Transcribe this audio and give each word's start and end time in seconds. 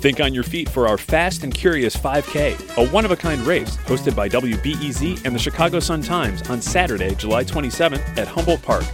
Think 0.00 0.20
on 0.20 0.32
your 0.32 0.44
feet 0.44 0.68
for 0.68 0.88
our 0.88 0.96
Fast 0.96 1.44
and 1.44 1.52
Curious 1.52 1.94
5K, 1.94 2.78
a 2.78 2.88
one 2.90 3.04
of 3.04 3.10
a 3.10 3.16
kind 3.16 3.42
race 3.42 3.76
hosted 3.78 4.16
by 4.16 4.28
WBEZ 4.28 5.26
and 5.26 5.34
the 5.34 5.38
Chicago 5.38 5.78
Sun 5.78 6.02
Times 6.02 6.48
on 6.48 6.62
Saturday, 6.62 7.14
July 7.14 7.44
27th 7.44 8.16
at 8.16 8.26
Humboldt 8.26 8.62
Park. 8.62 8.84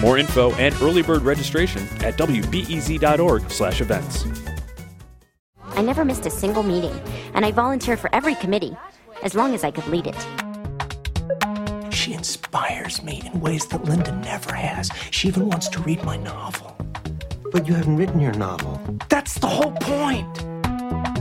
More 0.00 0.18
info 0.18 0.52
and 0.54 0.72
early 0.82 1.02
bird 1.02 1.22
registration 1.22 1.82
at 2.04 2.16
wbez.org/events. 2.16 4.24
I 5.74 5.82
never 5.82 6.04
missed 6.04 6.26
a 6.26 6.30
single 6.30 6.62
meeting, 6.62 6.94
and 7.34 7.44
I 7.44 7.50
volunteered 7.50 7.98
for 7.98 8.14
every 8.14 8.36
committee, 8.36 8.76
as 9.22 9.34
long 9.34 9.54
as 9.54 9.64
I 9.64 9.70
could 9.70 9.86
lead 9.88 10.06
it. 10.06 10.26
She 11.92 12.12
inspires 12.12 13.02
me 13.02 13.22
in 13.24 13.40
ways 13.40 13.66
that 13.66 13.84
Linda 13.84 14.12
never 14.16 14.54
has. 14.54 14.90
She 15.10 15.28
even 15.28 15.46
wants 15.46 15.68
to 15.68 15.80
read 15.80 16.04
my 16.04 16.16
novel. 16.16 16.76
But 17.52 17.68
you 17.68 17.74
haven't 17.74 17.98
written 17.98 18.18
your 18.18 18.32
novel. 18.32 18.80
That's 19.10 19.38
the 19.38 19.46
whole 19.46 19.72
point. 19.72 20.42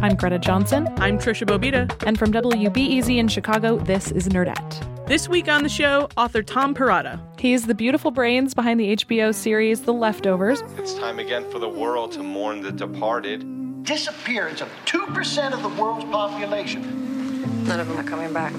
I'm 0.01 0.15
Greta 0.15 0.39
Johnson. 0.39 0.87
I'm 0.97 1.19
Tricia 1.19 1.45
Bobeda. 1.45 1.93
And 2.07 2.17
from 2.17 2.31
WBEZ 2.31 3.17
in 3.17 3.27
Chicago, 3.27 3.77
this 3.79 4.11
is 4.11 4.29
Nerdette. 4.29 5.07
This 5.07 5.27
week 5.27 5.49
on 5.49 5.61
the 5.61 5.69
show, 5.69 6.07
author 6.15 6.41
Tom 6.41 6.73
Perrotta. 6.73 7.19
He's 7.37 7.67
the 7.67 7.75
beautiful 7.75 8.11
brains 8.11 8.53
behind 8.53 8.79
the 8.79 8.95
HBO 8.95 9.35
series 9.35 9.81
The 9.81 9.91
Leftovers. 9.91 10.63
It's 10.77 10.93
time 10.93 11.19
again 11.19 11.43
for 11.51 11.59
the 11.59 11.67
world 11.67 12.13
to 12.13 12.23
mourn 12.23 12.61
the 12.61 12.71
departed. 12.71 13.83
Disappearance 13.83 14.61
of 14.61 14.69
2% 14.85 15.51
of 15.51 15.61
the 15.61 15.81
world's 15.81 16.05
population. 16.05 17.65
None 17.65 17.81
of 17.81 17.89
them 17.89 17.97
are 17.97 18.03
coming 18.03 18.31
back. 18.31 18.53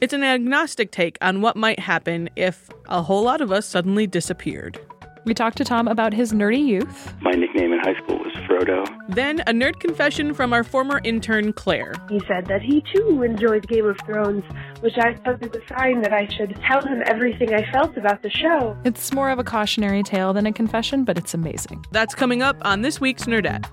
It's 0.00 0.12
an 0.12 0.22
agnostic 0.22 0.92
take 0.92 1.18
on 1.20 1.40
what 1.40 1.56
might 1.56 1.80
happen 1.80 2.30
if 2.36 2.70
a 2.86 3.02
whole 3.02 3.24
lot 3.24 3.40
of 3.40 3.50
us 3.50 3.66
suddenly 3.66 4.06
disappeared. 4.06 4.78
We 5.24 5.34
talked 5.34 5.56
to 5.58 5.64
Tom 5.64 5.86
about 5.86 6.12
his 6.12 6.32
nerdy 6.32 6.64
youth. 6.64 7.14
My 7.20 7.30
nickname 7.30 7.72
in 7.72 7.78
high 7.78 7.94
school 8.02 8.18
was 8.18 8.32
Frodo. 8.48 8.84
Then 9.08 9.40
a 9.40 9.52
nerd 9.52 9.78
confession 9.78 10.34
from 10.34 10.52
our 10.52 10.64
former 10.64 11.00
intern, 11.04 11.52
Claire. 11.52 11.94
He 12.08 12.20
said 12.26 12.46
that 12.46 12.60
he 12.60 12.82
too 12.92 13.22
enjoyed 13.22 13.68
Game 13.68 13.86
of 13.86 13.96
Thrones, 14.04 14.42
which 14.80 14.98
I 14.98 15.14
thought 15.14 15.40
was 15.40 15.50
a 15.52 15.74
sign 15.78 16.02
that 16.02 16.12
I 16.12 16.26
should 16.36 16.58
tell 16.66 16.82
him 16.82 17.02
everything 17.06 17.54
I 17.54 17.70
felt 17.70 17.96
about 17.96 18.22
the 18.22 18.30
show. 18.30 18.76
It's 18.84 19.12
more 19.12 19.30
of 19.30 19.38
a 19.38 19.44
cautionary 19.44 20.02
tale 20.02 20.32
than 20.32 20.46
a 20.46 20.52
confession, 20.52 21.04
but 21.04 21.16
it's 21.16 21.34
amazing. 21.34 21.86
That's 21.92 22.16
coming 22.16 22.42
up 22.42 22.56
on 22.62 22.82
this 22.82 23.00
week's 23.00 23.24
Nerdette. 23.24 23.64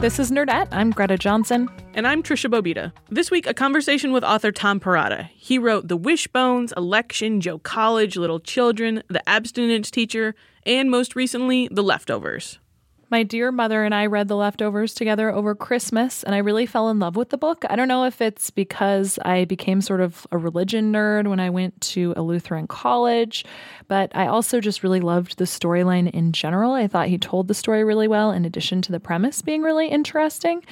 This 0.00 0.18
is 0.18 0.30
Nerdette. 0.30 0.68
I'm 0.72 0.92
Greta 0.92 1.18
Johnson. 1.18 1.68
And 1.92 2.06
I'm 2.06 2.22
Tricia 2.22 2.50
Bobeda. 2.50 2.90
This 3.10 3.30
week, 3.30 3.46
a 3.46 3.52
conversation 3.52 4.12
with 4.12 4.24
author 4.24 4.50
Tom 4.50 4.80
Perrotta. 4.80 5.28
He 5.36 5.58
wrote 5.58 5.88
The 5.88 5.96
Wishbones, 5.98 6.72
Election, 6.74 7.42
Joe 7.42 7.58
College, 7.58 8.16
Little 8.16 8.40
Children, 8.40 9.02
The 9.08 9.22
Abstinence 9.28 9.90
Teacher, 9.90 10.34
and 10.64 10.90
most 10.90 11.14
recently, 11.14 11.68
The 11.70 11.82
Leftovers. 11.82 12.58
My 13.12 13.24
dear 13.24 13.50
mother 13.50 13.82
and 13.82 13.92
I 13.92 14.06
read 14.06 14.28
The 14.28 14.36
Leftovers 14.36 14.94
together 14.94 15.32
over 15.32 15.56
Christmas, 15.56 16.22
and 16.22 16.32
I 16.32 16.38
really 16.38 16.64
fell 16.64 16.90
in 16.90 17.00
love 17.00 17.16
with 17.16 17.30
the 17.30 17.36
book. 17.36 17.64
I 17.68 17.74
don't 17.74 17.88
know 17.88 18.04
if 18.04 18.20
it's 18.20 18.50
because 18.50 19.18
I 19.24 19.46
became 19.46 19.80
sort 19.80 20.00
of 20.00 20.28
a 20.30 20.38
religion 20.38 20.92
nerd 20.92 21.26
when 21.26 21.40
I 21.40 21.50
went 21.50 21.80
to 21.80 22.14
a 22.16 22.22
Lutheran 22.22 22.68
college, 22.68 23.44
but 23.88 24.14
I 24.14 24.28
also 24.28 24.60
just 24.60 24.84
really 24.84 25.00
loved 25.00 25.38
the 25.38 25.44
storyline 25.44 26.08
in 26.08 26.30
general. 26.30 26.74
I 26.74 26.86
thought 26.86 27.08
he 27.08 27.18
told 27.18 27.48
the 27.48 27.54
story 27.54 27.82
really 27.82 28.06
well, 28.06 28.30
in 28.30 28.44
addition 28.44 28.80
to 28.82 28.92
the 28.92 29.00
premise 29.00 29.42
being 29.42 29.62
really 29.62 29.88
interesting. 29.88 30.62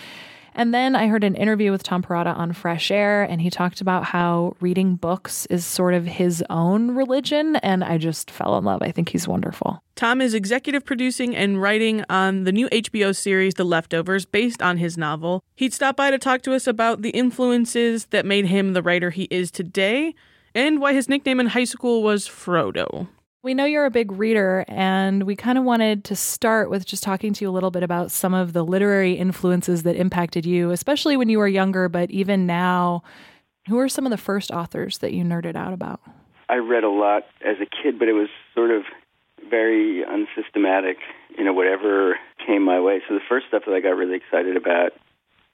And 0.58 0.74
then 0.74 0.96
I 0.96 1.06
heard 1.06 1.22
an 1.22 1.36
interview 1.36 1.70
with 1.70 1.84
Tom 1.84 2.02
Perrotta 2.02 2.36
on 2.36 2.52
Fresh 2.52 2.91
Air, 2.91 3.22
and 3.22 3.41
he 3.41 3.48
talked 3.48 3.80
about 3.80 4.02
how 4.02 4.56
reading 4.58 4.96
books 4.96 5.46
is 5.46 5.64
sort 5.64 5.94
of 5.94 6.04
his 6.04 6.42
own 6.50 6.96
religion, 6.96 7.54
and 7.56 7.84
I 7.84 7.96
just 7.96 8.28
fell 8.28 8.58
in 8.58 8.64
love. 8.64 8.82
I 8.82 8.91
think 8.91 9.10
he's 9.10 9.28
wonderful. 9.28 9.80
Tom 9.94 10.20
is 10.20 10.34
executive 10.34 10.84
producing 10.84 11.36
and 11.36 11.62
writing 11.62 12.04
on 12.10 12.42
the 12.42 12.50
new 12.50 12.69
HBO 12.70 13.14
series 13.14 13.54
The 13.54 13.62
Leftovers, 13.62 14.26
based 14.26 14.60
on 14.60 14.78
his 14.78 14.98
novel. 14.98 15.44
He'd 15.54 15.72
stop 15.72 15.94
by 15.94 16.10
to 16.10 16.19
talk 16.19 16.42
to 16.42 16.54
us 16.54 16.66
about 16.66 17.02
the 17.02 17.10
influences 17.10 18.06
that 18.06 18.26
made 18.26 18.46
him 18.46 18.72
the 18.72 18.82
writer 18.82 19.10
he 19.10 19.28
is 19.30 19.52
today, 19.52 20.12
and 20.56 20.80
why 20.80 20.92
his 20.92 21.08
nickname 21.08 21.38
in 21.38 21.46
high 21.46 21.62
school 21.62 22.02
was 22.02 22.26
Frodo. 22.26 23.06
We 23.41 23.54
know 23.54 23.66
you're 23.66 23.87
a 23.87 23.91
big 23.91 24.10
reader, 24.10 24.65
and 24.66 25.22
we 25.22 25.37
kind 25.37 25.59
of 25.59 25.65
wanted 25.65 26.03
to 26.06 26.16
start 26.16 26.71
with 26.71 26.84
just 26.84 27.04
talking 27.04 27.32
to 27.34 27.44
you 27.44 27.49
a 27.49 27.53
little 27.53 27.71
bit 27.71 27.84
about 27.84 28.10
some 28.10 28.34
of 28.34 28.53
the 28.53 28.65
literary 28.65 29.12
influences 29.12 29.84
that 29.84 29.94
impacted 29.94 30.44
you, 30.44 30.72
especially 30.72 31.16
when 31.16 31.28
you 31.28 31.38
were 31.38 31.47
younger, 31.47 31.88
but 31.88 32.10
even 32.10 32.47
now. 32.47 33.03
Who 33.69 33.78
are 33.78 33.88
some 33.88 34.06
of 34.06 34.10
the 34.10 34.16
first 34.16 34.50
authors 34.50 34.99
that 34.99 35.12
you 35.12 35.22
nerded 35.22 35.54
out 35.54 35.72
about? 35.72 36.00
I 36.49 36.56
read 36.56 36.82
a 36.82 36.91
lot 36.91 37.26
as 37.44 37.56
a 37.60 37.66
kid, 37.66 37.99
but 37.99 38.09
it 38.09 38.15
was 38.15 38.28
sort 38.54 38.71
of 38.71 38.82
very 39.49 40.03
unsystematic, 40.03 40.97
you 41.37 41.44
know, 41.44 41.53
whatever 41.53 42.16
came 42.44 42.62
my 42.62 42.81
way. 42.81 43.03
So 43.06 43.15
the 43.15 43.20
first 43.28 43.47
stuff 43.47 43.65
that 43.66 43.75
I 43.75 43.81
got 43.81 43.91
really 43.91 44.16
excited 44.16 44.56
about 44.56 44.93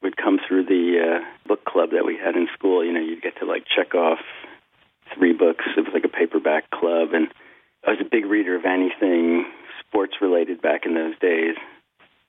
would 0.03 0.17
come 0.17 0.39
through 0.47 0.67
the 0.67 1.19
uh, 1.21 1.49
book 1.49 1.65
club 1.65 1.91
that 1.91 2.07
we 2.07 2.17
had 2.17 2.37
in 2.37 2.47
school. 2.57 2.85
You 2.85 2.93
know, 2.93 3.01
you'd 3.01 3.21
get 3.21 3.37
to 3.41 3.47
like 3.47 3.65
check 3.67 3.95
off 3.95 4.21
three 5.15 5.33
books. 5.33 5.65
It 5.77 5.81
was 5.81 5.93
like 5.93 6.05
a 6.05 6.09
paperback 6.09 6.71
club, 6.71 7.09
and 7.13 7.29
I 7.87 7.91
was 7.91 8.01
a 8.01 8.09
big 8.09 8.25
reader 8.25 8.57
of 8.57 8.65
anything 8.65 9.45
sports 9.87 10.15
related 10.21 10.63
back 10.63 10.87
in 10.87 10.95
those 10.95 11.19
days. 11.19 11.57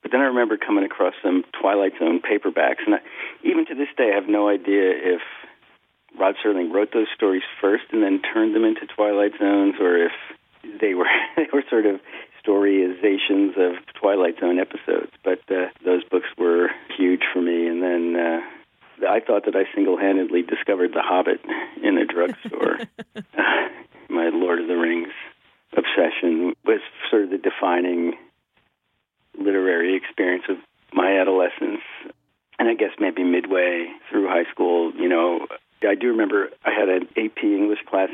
But 0.01 0.11
then 0.11 0.21
I 0.21 0.25
remember 0.25 0.57
coming 0.57 0.83
across 0.83 1.13
some 1.23 1.43
Twilight 1.59 1.93
Zone 1.97 2.21
paperbacks, 2.21 2.85
and 2.85 2.95
I, 2.95 2.99
even 3.43 3.65
to 3.67 3.75
this 3.75 3.87
day, 3.97 4.11
I 4.11 4.15
have 4.15 4.29
no 4.29 4.47
idea 4.47 4.91
if 4.91 5.21
Rod 6.19 6.35
Serling 6.45 6.71
wrote 6.71 6.93
those 6.93 7.07
stories 7.15 7.41
first 7.59 7.85
and 7.91 8.03
then 8.03 8.21
turned 8.21 8.53
them 8.53 8.63
into 8.63 8.85
Twilight 8.85 9.31
Zones, 9.39 9.75
or 9.79 9.97
if 9.97 10.11
they 10.79 10.93
were 10.93 11.07
they 11.35 11.47
were 11.51 11.63
sort 11.69 11.85
of 11.87 11.99
storyizations 12.45 13.57
of 13.57 13.83
Twilight 13.99 14.35
Zone 14.39 14.59
episodes. 14.59 15.11
But 15.23 15.39
uh, 15.49 15.69
those 15.83 16.03
books 16.03 16.27
were 16.37 16.69
huge 16.97 17.23
for 17.33 17.41
me, 17.41 17.67
and 17.67 17.81
then. 17.81 18.15
Uh, 18.15 18.41
I 19.09 19.19
thought 19.19 19.43
that 19.43 19.57
I 19.57 19.63
single-handedly 19.75 20.43
discovered 20.43 20.93
The 20.93 21.01
Hobbit 21.01 21.41
in 21.83 21.97
a 21.97 22.05
drugstore. 22.05 22.79
my 24.09 24.29
Lord 24.29 24.61
of 24.61 24.69
the 24.69 24.77
Rings 24.77 25.11
obsession 25.77 26.53
was 26.65 26.79
sort 27.09 27.23
of 27.23 27.29
the 27.29 27.37
defining 27.37 28.13
literary 29.37 29.95
experience 29.95 30.45
of 30.49 30.57
my 30.93 31.19
adolescence. 31.19 31.81
And 32.57 32.69
I 32.69 32.73
guess 32.73 32.91
maybe 32.99 33.23
midway 33.23 33.87
through 34.09 34.27
high 34.27 34.49
school, 34.51 34.93
you 34.95 35.09
know, 35.09 35.45
I 35.87 35.95
do 35.95 36.07
remember 36.07 36.49
I 36.63 36.71
had 36.71 36.89
an 36.89 37.07
AP 37.17 37.43
English 37.43 37.79
class, 37.89 38.09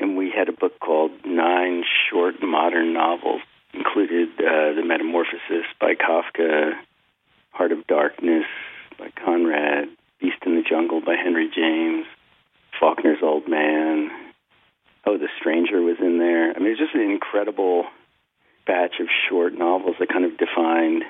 and 0.00 0.16
we 0.16 0.32
had 0.34 0.48
a 0.48 0.52
book 0.52 0.80
called 0.80 1.12
Nine 1.24 1.84
Short 2.10 2.36
Modern 2.42 2.92
Novels. 2.92 3.42
Included 3.74 4.28
uh, 4.38 4.72
The 4.74 4.82
Metamorphosis 4.84 5.66
by 5.80 5.94
Kafka, 5.94 6.74
Heart 7.50 7.72
of 7.72 7.86
Darkness 7.88 8.44
by 8.96 9.10
Conrad, 9.24 9.88
Beast 10.20 10.36
in 10.46 10.54
the 10.54 10.62
Jungle 10.62 11.00
by 11.00 11.16
Henry 11.16 11.50
James, 11.52 12.06
Faulkner's 12.78 13.18
Old 13.20 13.48
Man, 13.48 14.10
Oh, 15.06 15.18
The 15.18 15.28
Stranger 15.38 15.82
was 15.82 15.96
in 16.00 16.18
there. 16.18 16.52
I 16.54 16.58
mean, 16.58 16.72
it's 16.72 16.80
just 16.80 16.94
an 16.94 17.02
incredible 17.02 17.84
batch 18.66 18.94
of 19.00 19.06
short 19.28 19.52
novels 19.52 19.96
that 19.98 20.08
kind 20.08 20.24
of 20.24 20.38
defined 20.38 21.04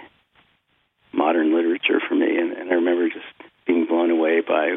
modern 1.12 1.54
literature 1.54 2.00
for 2.06 2.14
me. 2.14 2.36
And, 2.36 2.52
and 2.52 2.70
I 2.70 2.74
remember 2.74 3.08
just 3.08 3.26
being 3.66 3.86
blown 3.86 4.10
away 4.10 4.40
by 4.40 4.76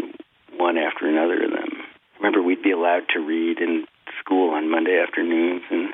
one 0.56 0.78
after 0.78 1.08
another 1.08 1.44
of 1.44 1.52
them. 1.52 1.70
I 1.74 2.18
remember 2.18 2.42
we'd 2.42 2.64
be 2.64 2.72
allowed 2.72 3.10
to 3.14 3.20
read 3.20 3.60
in 3.60 3.86
school 4.20 4.52
on 4.52 4.70
Monday 4.70 5.02
afternoons, 5.02 5.64
and 5.70 5.90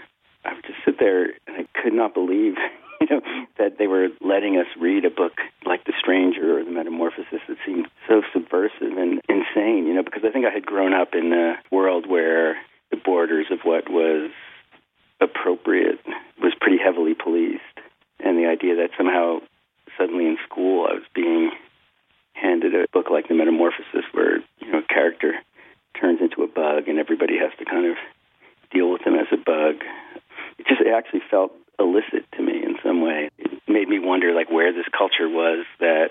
I 0.45 0.53
would 0.53 0.65
just 0.65 0.79
sit 0.85 0.99
there 0.99 1.33
and 1.47 1.57
I 1.57 1.81
could 1.81 1.93
not 1.93 2.13
believe, 2.13 2.55
you 3.01 3.07
know, 3.09 3.21
that 3.57 3.77
they 3.77 3.87
were 3.87 4.09
letting 4.21 4.57
us 4.57 4.67
read 4.79 5.05
a 5.05 5.09
book 5.09 5.33
like 5.65 5.85
The 5.85 5.93
Stranger 5.99 6.59
or 6.59 6.63
The 6.63 6.71
Metamorphosis 6.71 7.41
that 7.47 7.57
seemed 7.65 7.87
so 8.07 8.21
subversive 8.33 8.97
and 8.97 9.21
insane, 9.29 9.87
you 9.87 9.93
know, 9.93 10.03
because 10.03 10.23
I 10.27 10.31
think 10.31 10.45
I 10.45 10.53
had 10.53 10.65
grown 10.65 10.93
up 10.93 11.09
in 11.13 11.31
a 11.31 11.55
world 11.73 12.09
where 12.09 12.57
borders 13.03 13.47
of 13.51 13.59
what 13.63 13.89
was 13.89 14.31
appropriate 15.21 15.99
was 16.41 16.53
pretty 16.59 16.77
heavily 16.77 17.13
policed. 17.13 17.61
And 18.19 18.37
the 18.37 18.47
idea 18.47 18.75
that 18.75 18.91
somehow 18.97 19.39
suddenly 19.97 20.25
in 20.25 20.37
school 20.49 20.87
I 20.89 20.93
was 20.93 21.07
being 21.13 21.51
handed 22.33 22.73
a 22.73 22.87
book 22.91 23.07
like 23.11 23.27
The 23.27 23.35
Metamorphosis 23.35 24.05
where, 24.11 24.37
you 24.59 24.71
know, 24.71 24.79
a 24.79 24.93
character 24.93 25.33
turns 25.99 26.19
into 26.21 26.43
a 26.43 26.47
bug 26.47 26.87
and 26.87 26.99
everybody 26.99 27.37
has 27.37 27.51
to 27.59 27.65
kind 27.65 27.85
of 27.85 27.95
deal 28.71 28.91
with 28.91 29.01
him 29.01 29.15
as 29.15 29.27
a 29.31 29.37
bug. 29.37 29.83
It 30.57 30.67
just 30.67 30.81
it 30.81 30.93
actually 30.93 31.21
felt 31.29 31.51
illicit 31.79 32.25
to 32.35 32.41
me 32.41 32.63
in 32.63 32.75
some 32.83 33.01
way. 33.01 33.29
It 33.37 33.51
made 33.67 33.87
me 33.87 33.99
wonder 33.99 34.33
like 34.33 34.49
where 34.51 34.73
this 34.73 34.87
culture 34.95 35.29
was 35.29 35.65
that 35.79 36.09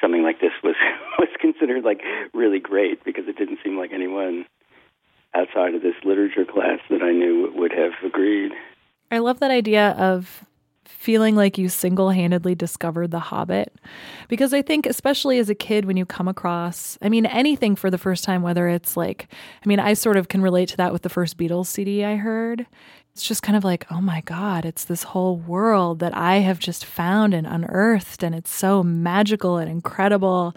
something 0.00 0.22
like 0.22 0.40
this 0.40 0.52
was 0.62 0.76
was 1.18 1.28
considered 1.40 1.84
like 1.84 2.00
really 2.32 2.60
great 2.60 3.04
because 3.04 3.24
it 3.28 3.36
didn't 3.36 3.58
seem 3.64 3.76
like 3.76 3.92
anyone 3.92 4.46
outside 5.34 5.74
of 5.74 5.82
this 5.82 5.94
literature 6.04 6.44
class 6.44 6.80
that 6.90 7.02
I 7.02 7.12
knew 7.12 7.52
would 7.54 7.72
have 7.72 7.92
agreed. 8.04 8.52
I 9.10 9.18
love 9.18 9.40
that 9.40 9.50
idea 9.50 9.90
of 9.98 10.44
feeling 10.84 11.34
like 11.34 11.56
you 11.56 11.68
single 11.68 12.10
handedly 12.10 12.54
discovered 12.54 13.10
The 13.10 13.20
Hobbit. 13.20 13.72
Because 14.28 14.52
I 14.52 14.60
think, 14.60 14.86
especially 14.86 15.38
as 15.38 15.48
a 15.48 15.54
kid, 15.54 15.84
when 15.84 15.96
you 15.96 16.04
come 16.04 16.28
across, 16.28 16.98
I 17.00 17.08
mean, 17.08 17.26
anything 17.26 17.76
for 17.76 17.90
the 17.90 17.98
first 17.98 18.24
time, 18.24 18.42
whether 18.42 18.68
it's 18.68 18.96
like, 18.96 19.28
I 19.64 19.68
mean, 19.68 19.80
I 19.80 19.94
sort 19.94 20.16
of 20.16 20.28
can 20.28 20.42
relate 20.42 20.68
to 20.70 20.76
that 20.76 20.92
with 20.92 21.02
the 21.02 21.08
first 21.08 21.38
Beatles 21.38 21.66
CD 21.66 22.04
I 22.04 22.16
heard. 22.16 22.66
It's 23.12 23.26
just 23.26 23.42
kind 23.42 23.56
of 23.56 23.64
like, 23.64 23.86
oh 23.90 24.00
my 24.00 24.20
God, 24.22 24.64
it's 24.64 24.84
this 24.84 25.02
whole 25.04 25.36
world 25.36 26.00
that 26.00 26.16
I 26.16 26.36
have 26.36 26.58
just 26.58 26.84
found 26.84 27.34
and 27.34 27.46
unearthed. 27.46 28.22
And 28.22 28.34
it's 28.34 28.52
so 28.52 28.82
magical 28.82 29.56
and 29.56 29.70
incredible. 29.70 30.54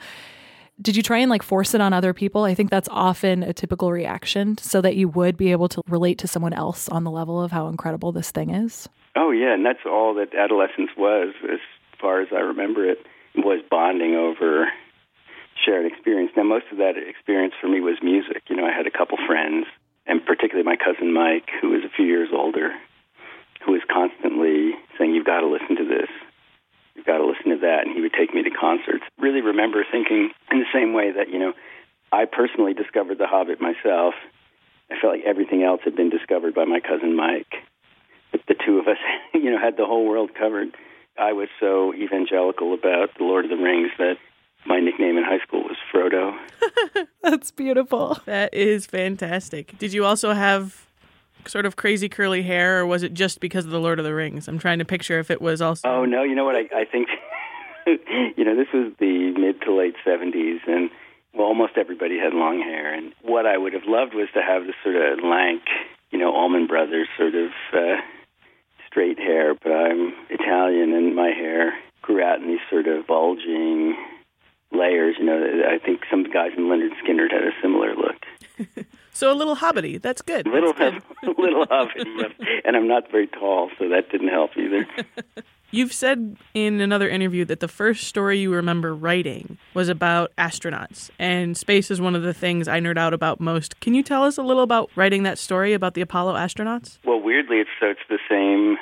Did 0.82 0.96
you 0.96 1.04
try 1.04 1.20
and 1.20 1.30
like 1.30 1.44
force 1.44 1.74
it 1.74 1.82
on 1.82 1.94
other 1.94 2.14
people? 2.14 2.44
I 2.44 2.56
think 2.56 2.70
that's 2.70 2.90
often 2.92 3.44
a 3.44 3.54
typical 3.54 3.92
reaction 3.92 4.58
so 4.58 4.82
that 4.82 4.96
you 4.96 5.08
would 5.08 5.38
be 5.38 5.52
able 5.52 5.70
to 5.70 5.82
relate 5.88 6.18
to 6.20 6.28
someone 6.28 6.54
else 6.54 6.90
on 6.90 7.04
the 7.04 7.12
level 7.12 7.42
of 7.42 7.52
how 7.52 7.68
incredible 7.68 8.12
this 8.12 8.32
thing 8.32 8.50
is. 8.50 8.90
Oh 9.16 9.32
yeah, 9.32 9.54
and 9.54 9.66
that's 9.66 9.86
all 9.86 10.16
that 10.16 10.34
adolescence 10.34 10.90
was, 10.98 11.36
as 11.52 11.60
far 12.02 12.22
as 12.22 12.30
I 12.32 12.40
remember 12.40 12.90
it, 12.90 12.98
was 13.36 13.62
bonding 13.70 14.16
over 14.16 14.68
shared 15.64 15.86
experience. 15.86 16.32
Now, 16.36 16.44
most 16.44 16.66
of 16.72 16.78
that 16.80 16.98
experience 16.98 17.54
for 17.62 17.68
me 17.68 17.80
was 17.80 17.98
music. 18.02 18.42
You 18.50 18.56
know, 18.56 18.66
I 18.66 18.76
had 18.76 18.88
a 18.88 18.92
couple 18.92 19.18
friends, 19.28 19.68
and 20.08 20.26
particularly 20.26 20.66
my 20.66 20.76
cousin 20.76 21.14
Mike, 21.14 21.50
who 21.62 21.70
was 21.70 21.84
a 21.86 21.96
few 21.96 22.06
years 22.06 22.30
older, 22.34 22.72
who 23.64 23.72
was 23.72 23.82
constantly 23.90 24.72
saying, 24.98 25.14
"You've 25.14 25.26
got 25.26 25.42
to 25.42 25.48
listen 25.48 25.76
to 25.78 25.86
this. 25.86 26.10
You've 26.96 27.06
got 27.06 27.18
to 27.18 27.26
listen 27.26 27.52
to 27.52 27.58
that," 27.62 27.86
and 27.86 27.96
he 27.96 28.02
would 28.02 28.14
take 28.14 28.34
me 28.34 28.44
to 28.44 28.50
concerts. 28.50 29.04
Really 29.18 29.42
remember 29.42 29.86
thinking 29.90 30.32
in 30.52 30.60
the 30.60 30.72
same 30.74 30.94
way 30.94 31.12
that 31.12 31.30
you 31.30 31.40
know, 31.40 31.54
I 32.12 32.26
personally 32.26 32.74
discovered 32.74 33.18
The 33.18 33.28
Hobbit 33.28 33.60
myself. 33.60 34.14
I 34.92 35.00
felt 35.02 35.14
like 35.14 35.26
everything 35.26 35.64
else 35.64 35.82
had 35.84 35.96
been 35.96 36.10
discovered 36.10 36.54
by 36.54 36.66
my 36.66 36.80
cousin 36.80 37.16
Mike 37.16 37.54
But 38.32 38.42
the 38.48 38.56
two 38.56 38.78
of 38.78 38.88
us, 38.88 38.98
you 39.34 39.50
know, 39.52 39.60
had 39.60 39.78
the 39.78 39.86
whole 39.86 40.08
world 40.08 40.32
covered. 40.36 40.76
I 41.18 41.34
was 41.34 41.48
so 41.60 41.94
evangelical 41.94 42.74
about 42.74 43.10
the 43.18 43.24
Lord 43.24 43.46
of 43.46 43.52
the 43.52 43.58
Rings 43.58 43.92
that 43.98 44.18
my 44.66 44.80
nickname 44.80 45.18
in 45.18 45.24
high 45.24 45.40
school 45.40 45.64
was 45.64 45.78
Frodo. 45.94 46.38
That's 47.22 47.52
beautiful. 47.52 48.18
That 48.26 48.54
is 48.54 48.86
fantastic. 48.86 49.78
Did 49.78 49.94
you 49.94 50.06
also 50.06 50.34
have 50.34 50.88
sort 51.48 51.66
of 51.66 51.76
crazy 51.76 52.10
curly 52.10 52.44
hair, 52.44 52.80
or 52.80 52.86
was 52.86 53.04
it 53.04 53.14
just 53.14 53.40
because 53.40 53.66
of 53.66 53.72
the 53.72 53.80
Lord 53.80 54.00
of 54.00 54.06
the 54.06 54.14
Rings? 54.14 54.48
I'm 54.48 54.60
trying 54.60 54.80
to 54.80 54.86
picture 54.86 55.20
if 55.20 55.32
it 55.32 55.42
was 55.42 55.62
also. 55.62 55.88
Oh 55.88 56.06
no, 56.06 56.24
you 56.24 56.36
know 56.36 56.46
what? 56.46 56.56
I, 56.56 56.82
I 56.82 56.86
think, 56.86 57.10
you 58.38 58.44
know, 58.44 58.56
this 58.56 58.68
was 58.74 58.94
the 59.00 59.34
mid 59.38 59.62
to 59.62 59.74
late 59.74 59.96
'70s, 60.06 60.60
and 60.68 60.90
well, 61.34 61.48
almost 61.48 61.74
everybody 61.78 62.18
had 62.18 62.34
long 62.34 62.60
hair. 62.60 62.94
And 62.94 63.14
what 63.22 63.46
I 63.46 63.58
would 63.58 63.74
have 63.74 63.86
loved 63.86 64.14
was 64.14 64.28
to 64.34 64.42
have 64.42 64.66
this 64.66 64.76
sort 64.84 64.96
of 64.96 65.24
lank, 65.24 65.64
you 66.12 66.20
know, 66.20 66.34
Allman 66.34 66.68
Brothers 66.68 67.08
sort 67.18 67.36
of. 67.36 67.52
Uh, 67.74 68.02
straight 68.94 69.18
hair, 69.18 69.56
but 69.56 69.72
I'm 69.72 70.14
Italian 70.30 70.94
and 70.94 71.16
my 71.16 71.30
hair 71.30 71.74
grew 72.04 72.24
out 72.24 72.42
in 72.42 72.48
these 72.48 72.60
sort 72.70 72.88
of 72.88 73.08
bulging 73.08 73.96
layers. 74.72 75.16
You 75.18 75.26
know, 75.26 75.44
I 75.68 75.80
think 75.84 76.02
some 76.12 76.24
guys 76.24 76.52
in 76.56 76.66
Lynyrd 76.66 76.92
Skynyrd 77.04 77.32
had 77.32 77.44
a 77.44 77.52
similar 77.60 77.96
look. 77.96 78.86
so 79.14 79.32
a 79.32 79.36
little 79.36 79.56
hobbity. 79.56 80.02
That's 80.02 80.22
good. 80.22 80.48
Little, 80.48 80.74
That's 80.74 81.04
good. 81.24 81.38
little 81.38 81.66
hobbity, 81.66 82.34
and 82.66 82.76
I'm 82.76 82.88
not 82.88 83.10
very 83.12 83.28
tall, 83.28 83.70
so 83.80 83.88
that 83.90 84.10
didn't 84.12 84.30
help 84.30 84.52
either. 84.58 84.88
You've 85.72 85.94
said 85.94 86.38
in 86.54 86.82
another 86.82 87.10
interview 87.10 87.46
that 87.46 87.60
the 87.60 87.68
first 87.68 88.04
story 88.04 88.38
you 88.38 88.54
remember 88.54 88.94
writing 88.94 89.58
was 89.74 89.90
about 89.90 90.32
astronauts, 90.38 91.10
and 91.18 91.58
space 91.58 91.90
is 91.90 92.00
one 92.00 92.16
of 92.16 92.22
the 92.22 92.34
things 92.34 92.68
I 92.68 92.80
nerd 92.80 92.98
out 92.98 93.14
about 93.14 93.40
most. 93.40 93.80
Can 93.80 93.96
you 93.96 94.04
tell 94.04 94.24
us 94.24 94.38
a 94.38 94.44
little 94.44 94.62
about 94.62 94.92
writing 94.96 95.24
that 95.24 95.40
story 95.40 95.74
about 95.74 95.96
the 95.96 96.02
Apollo 96.02 96.36
astronauts? 96.36 97.00
Well, 97.04 97.20
weirdly, 97.20 97.58
it's 97.58 97.72
so 97.80 97.88
it's 97.88 98.02
the 98.08 98.20
same 98.30 98.78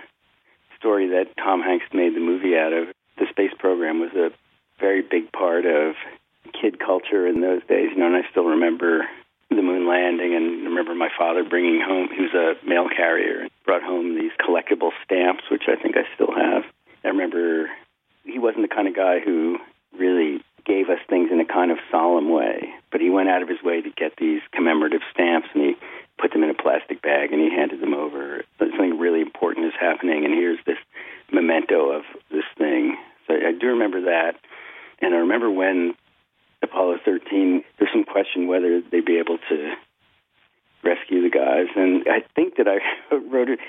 story 0.77 1.07
that 1.07 1.27
Tom 1.37 1.61
Hanks 1.61 1.85
made 1.93 2.13
the 2.13 2.19
movie 2.19 2.57
out 2.57 2.73
of. 2.73 2.87
The 3.17 3.25
space 3.29 3.53
program 3.57 3.99
was 4.01 4.11
a 4.13 4.31
very 4.79 5.01
big 5.01 5.31
part 5.31 5.65
of 5.65 5.95
kid 6.59 6.79
culture 6.79 7.25
in 7.25 7.39
those 7.39 7.61
days, 7.69 7.91
you 7.91 7.99
know, 7.99 8.07
and 8.07 8.15
I 8.17 8.29
still 8.29 8.45
remember 8.45 9.07
the 9.57 9.63
moon 9.63 9.87
landing 9.87 10.35
and 10.35 10.63
I 10.63 10.69
remember 10.69 10.95
my 10.95 11.09
father 11.17 11.43
bringing 11.43 11.81
home 11.81 12.09
he 12.15 12.21
was 12.21 12.33
a 12.33 12.55
mail 12.67 12.87
carrier 12.89 13.41
and 13.41 13.51
brought 13.65 13.83
home 13.83 14.15
these 14.15 14.31
collectible 14.39 14.91
stamps 15.03 15.43
which 15.51 15.63
I 15.67 15.75
think 15.75 15.97
I 15.97 16.03
still 16.15 16.33
have 16.33 16.63
I 17.03 17.09
remember 17.09 17.69
he 18.23 18.39
wasn't 18.39 18.67
the 18.69 18.73
kind 18.73 18.87
of 18.87 18.95
guy 18.95 19.19
who 19.19 19.57
really 19.97 20.41
gave 20.65 20.89
us 20.89 20.99
things 21.09 21.29
in 21.31 21.39
a 21.39 21.45
kind 21.45 21.71
of 21.71 21.77
solemn 21.89 22.29
way, 22.29 22.69
but 22.91 23.01
he 23.01 23.09
went 23.09 23.29
out 23.29 23.41
of 23.41 23.49
his 23.49 23.61
way 23.63 23.81
to 23.81 23.89
get 23.89 24.13
these 24.17 24.41
commemorative 24.51 25.01
stamps 25.11 25.47
and 25.53 25.63
he 25.63 25.75
put 26.19 26.31
them 26.31 26.43
in 26.43 26.49
a 26.49 26.53
plastic 26.53 27.01
bag 27.01 27.31
and 27.31 27.41
he 27.41 27.49
handed 27.49 27.81
them 27.81 27.93
over. 27.93 28.43
Something 28.59 28.99
really 28.99 29.21
important 29.21 29.65
is 29.67 29.73
happening, 29.79 30.23
and 30.25 30.33
here's 30.33 30.59
this 30.65 30.77
memento 31.31 31.91
of 31.91 32.03
this 32.31 32.45
thing. 32.57 32.97
So 33.27 33.33
I 33.33 33.51
do 33.51 33.67
remember 33.67 34.01
that, 34.01 34.33
and 34.99 35.13
I 35.13 35.17
remember 35.17 35.49
when 35.51 35.93
Apollo 36.63 36.99
13, 37.05 37.63
there's 37.79 37.91
some 37.91 38.03
question 38.03 38.47
whether 38.47 38.81
they'd 38.81 39.05
be 39.05 39.17
able 39.17 39.37
to 39.49 39.73
rescue 40.83 41.21
the 41.21 41.29
guys, 41.29 41.67
and 41.75 42.05
I 42.07 42.23
think 42.35 42.57
that 42.57 42.67
I 42.67 42.79
wrote 43.15 43.49
it 43.49 43.59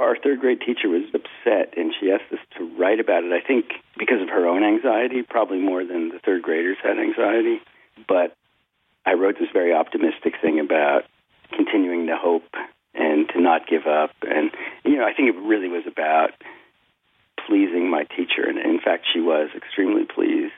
our 0.00 0.16
third 0.16 0.40
grade 0.40 0.60
teacher 0.60 0.88
was 0.88 1.04
upset 1.14 1.74
and 1.76 1.94
she 1.98 2.10
asked 2.10 2.32
us 2.32 2.40
to 2.58 2.64
write 2.76 3.00
about 3.00 3.24
it. 3.24 3.32
I 3.32 3.46
think 3.46 3.66
because 3.96 4.20
of 4.20 4.28
her 4.28 4.46
own 4.46 4.64
anxiety, 4.64 5.22
probably 5.22 5.60
more 5.60 5.84
than 5.84 6.08
the 6.08 6.18
third 6.18 6.42
graders 6.42 6.76
had 6.82 6.98
anxiety. 6.98 7.60
But 8.08 8.36
I 9.06 9.14
wrote 9.14 9.36
this 9.38 9.50
very 9.52 9.72
optimistic 9.72 10.34
thing 10.42 10.58
about 10.58 11.04
continuing 11.54 12.06
to 12.08 12.16
hope 12.16 12.50
and 12.94 13.28
to 13.30 13.40
not 13.40 13.68
give 13.68 13.86
up. 13.86 14.10
And, 14.22 14.50
you 14.84 14.96
know, 14.96 15.04
I 15.04 15.14
think 15.14 15.28
it 15.28 15.38
really 15.38 15.68
was 15.68 15.84
about 15.86 16.30
pleasing 17.46 17.88
my 17.88 18.04
teacher. 18.04 18.42
And 18.48 18.58
in 18.58 18.80
fact, 18.80 19.06
she 19.12 19.20
was 19.20 19.50
extremely 19.54 20.04
pleased. 20.04 20.54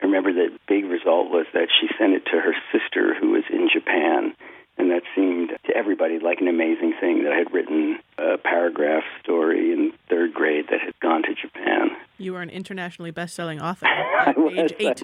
I 0.00 0.06
remember 0.06 0.32
the 0.32 0.56
big 0.68 0.84
result 0.84 1.30
was 1.30 1.46
that 1.54 1.68
she 1.80 1.88
sent 1.98 2.14
it 2.14 2.24
to 2.26 2.40
her 2.40 2.54
sister 2.72 3.14
who 3.14 3.30
was 3.30 3.44
in 3.50 3.68
Japan 3.72 4.34
and 4.78 4.90
that 4.92 5.02
seemed 5.14 5.50
to 5.66 5.76
everybody 5.76 6.18
like 6.20 6.40
an 6.40 6.48
amazing 6.48 6.94
thing 7.00 7.24
that 7.24 7.32
I 7.32 7.38
had 7.38 7.52
written 7.52 7.98
a 8.16 8.38
paragraph 8.38 9.02
story 9.22 9.72
in 9.72 9.92
third 10.08 10.32
grade 10.32 10.66
that 10.70 10.80
had 10.80 10.98
gone 11.00 11.22
to 11.24 11.34
Japan. 11.34 11.90
You 12.16 12.36
are 12.36 12.42
an 12.42 12.50
internationally 12.50 13.10
best-selling 13.10 13.60
author 13.60 13.86
at 14.26 14.38
age 14.38 14.74
eight. 14.78 15.02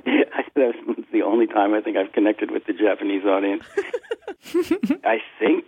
That's 0.55 0.79
the 1.12 1.23
only 1.23 1.49
time 1.49 1.75
I 1.75 1.81
think 1.81 1.96
I've 1.96 2.12
connected 2.12 2.50
with 2.50 2.64
the 2.67 2.73
Japanese 2.73 3.25
audience. 3.25 3.64
I 5.05 5.19
think 5.41 5.65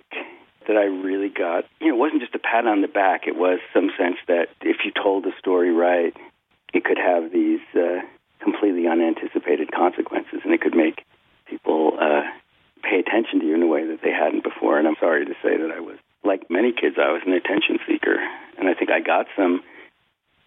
that 0.69 0.77
I 0.77 0.85
really 0.85 1.29
got, 1.29 1.65
you 1.81 1.89
know, 1.89 1.95
it 1.95 1.99
wasn't 1.99 2.23
just 2.23 2.35
a 2.35 2.39
pat 2.39 2.67
on 2.67 2.83
the 2.83 2.89
back. 2.89 3.27
It 3.27 3.37
was 3.37 3.59
some 3.75 3.91
sense 3.99 4.17
that 4.29 4.49
if 4.61 4.79
you 4.85 4.93
told 4.93 5.25
the 5.25 5.33
story 5.39 5.73
right, 5.73 6.17
it 6.73 6.85
could 6.85 6.99
have 6.99 7.33
these 7.33 7.61
uh, 7.75 8.01
completely 8.41 8.87
unanticipated 8.87 9.73
consequences, 9.73 10.41
and 10.45 10.53
it 10.53 10.61
could 10.61 10.75
make 10.75 11.05
people 11.47 11.97
uh, 12.01 12.23
pay 12.83 12.99
attention 12.99 13.41
to 13.41 13.47
you 13.47 13.55
in 13.55 13.63
a 13.63 13.67
way 13.67 13.87
that 13.87 14.01
they 14.03 14.11
hadn't 14.11 14.45
before. 14.45 14.79
And 14.79 14.87
I'm 14.87 14.97
sorry 15.01 15.25
to 15.25 15.35
say 15.43 15.57
that 15.57 15.71
I 15.71 15.81
was, 15.81 15.97
like 16.25 16.51
many 16.51 16.73
kids, 16.73 16.97
I 16.99 17.13
was 17.13 17.23
an 17.27 17.33
attention 17.33 17.79
seeker. 17.87 18.17
And 18.59 18.69
I 18.69 18.75
think 18.75 18.91
I 18.91 19.01
got 19.01 19.27
some 19.37 19.63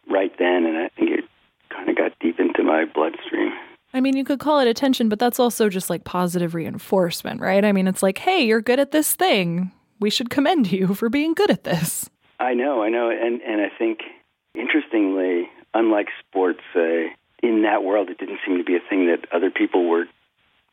right 0.09 0.31
then, 0.37 0.65
and 0.65 0.77
I 0.77 0.89
think 0.89 1.11
it 1.11 1.25
kind 1.69 1.89
of 1.89 1.95
got 1.95 2.17
deep 2.19 2.39
into 2.39 2.63
my 2.63 2.85
bloodstream. 2.85 3.53
I 3.93 4.01
mean, 4.01 4.15
you 4.15 4.23
could 4.23 4.39
call 4.39 4.59
it 4.59 4.67
attention, 4.67 5.09
but 5.09 5.19
that's 5.19 5.39
also 5.39 5.69
just 5.69 5.89
like 5.89 6.03
positive 6.03 6.53
reinforcement, 6.53 7.41
right? 7.41 7.63
I 7.65 7.71
mean, 7.71 7.87
it's 7.87 8.03
like, 8.03 8.17
hey, 8.17 8.45
you're 8.45 8.61
good 8.61 8.79
at 8.79 8.91
this 8.91 9.15
thing. 9.15 9.71
We 9.99 10.09
should 10.09 10.29
commend 10.29 10.71
you 10.71 10.93
for 10.93 11.09
being 11.09 11.33
good 11.33 11.51
at 11.51 11.63
this. 11.63 12.09
I 12.39 12.53
know, 12.53 12.83
I 12.83 12.89
know. 12.89 13.09
And, 13.09 13.41
and 13.41 13.61
I 13.61 13.69
think, 13.77 13.99
interestingly, 14.55 15.49
unlike 15.73 16.07
sports, 16.19 16.61
uh, 16.75 17.09
in 17.59 17.63
that 17.63 17.83
world, 17.83 18.09
it 18.09 18.17
didn't 18.17 18.39
seem 18.45 18.57
to 18.57 18.63
be 18.63 18.77
a 18.77 18.89
thing 18.89 19.07
that 19.07 19.27
other 19.35 19.51
people 19.51 19.83
were 19.89 20.05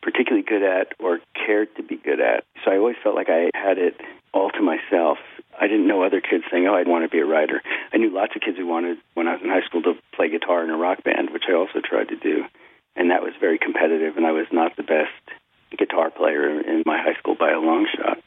particularly 0.02 0.46
good 0.46 0.62
at 0.62 0.94
or 1.00 1.18
cared 1.34 1.74
to 1.74 1.82
be 1.82 1.96
good 1.96 2.20
at. 2.20 2.44
So 2.64 2.70
I 2.70 2.78
always 2.78 2.94
felt 3.02 3.16
like 3.16 3.28
I 3.28 3.50
had 3.54 3.78
it 3.78 4.00
all 4.32 4.50
to 4.50 4.62
myself. 4.62 5.18
I 5.60 5.66
didn't 5.66 5.88
know 5.88 6.04
other 6.04 6.20
kids 6.20 6.44
saying, 6.48 6.68
"Oh, 6.68 6.76
I'd 6.76 6.86
want 6.86 7.02
to 7.04 7.10
be 7.10 7.18
a 7.18 7.26
writer." 7.26 7.60
I 7.92 7.96
knew 7.96 8.10
lots 8.10 8.36
of 8.36 8.42
kids 8.42 8.56
who 8.56 8.66
wanted, 8.66 8.98
when 9.14 9.26
I 9.26 9.32
was 9.32 9.42
in 9.42 9.50
high 9.50 9.66
school, 9.66 9.82
to 9.82 9.94
play 10.14 10.28
guitar 10.28 10.62
in 10.62 10.70
a 10.70 10.76
rock 10.76 11.02
band, 11.02 11.30
which 11.30 11.48
I 11.48 11.54
also 11.54 11.80
tried 11.80 12.10
to 12.10 12.16
do, 12.16 12.44
and 12.94 13.10
that 13.10 13.24
was 13.24 13.34
very 13.40 13.58
competitive. 13.58 14.16
And 14.16 14.26
I 14.26 14.32
was 14.32 14.46
not 14.52 14.76
the 14.76 14.84
best 14.84 15.10
guitar 15.76 16.10
player 16.10 16.60
in 16.60 16.84
my 16.86 16.98
high 17.02 17.18
school 17.18 17.34
by 17.34 17.50
a 17.50 17.58
long 17.58 17.88
shot. 17.96 18.18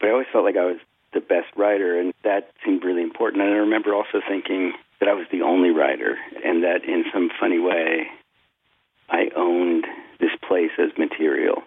But 0.00 0.08
I 0.08 0.12
always 0.12 0.26
felt 0.32 0.44
like 0.44 0.56
I 0.56 0.64
was 0.64 0.80
the 1.12 1.20
best 1.20 1.54
writer, 1.54 2.00
and 2.00 2.12
that 2.24 2.50
seemed 2.64 2.82
really 2.82 3.02
important. 3.02 3.42
And 3.42 3.54
I 3.54 3.58
remember 3.58 3.94
also 3.94 4.20
thinking 4.26 4.72
that 5.00 5.08
I 5.08 5.14
was 5.14 5.26
the 5.32 5.42
only 5.42 5.70
writer, 5.70 6.16
and 6.44 6.62
that 6.62 6.84
in 6.84 7.04
some 7.12 7.30
funny 7.40 7.58
way, 7.58 8.06
I 9.08 9.30
owned 9.34 9.86
this 10.20 10.30
place 10.46 10.70
as 10.78 10.96
material. 10.98 11.62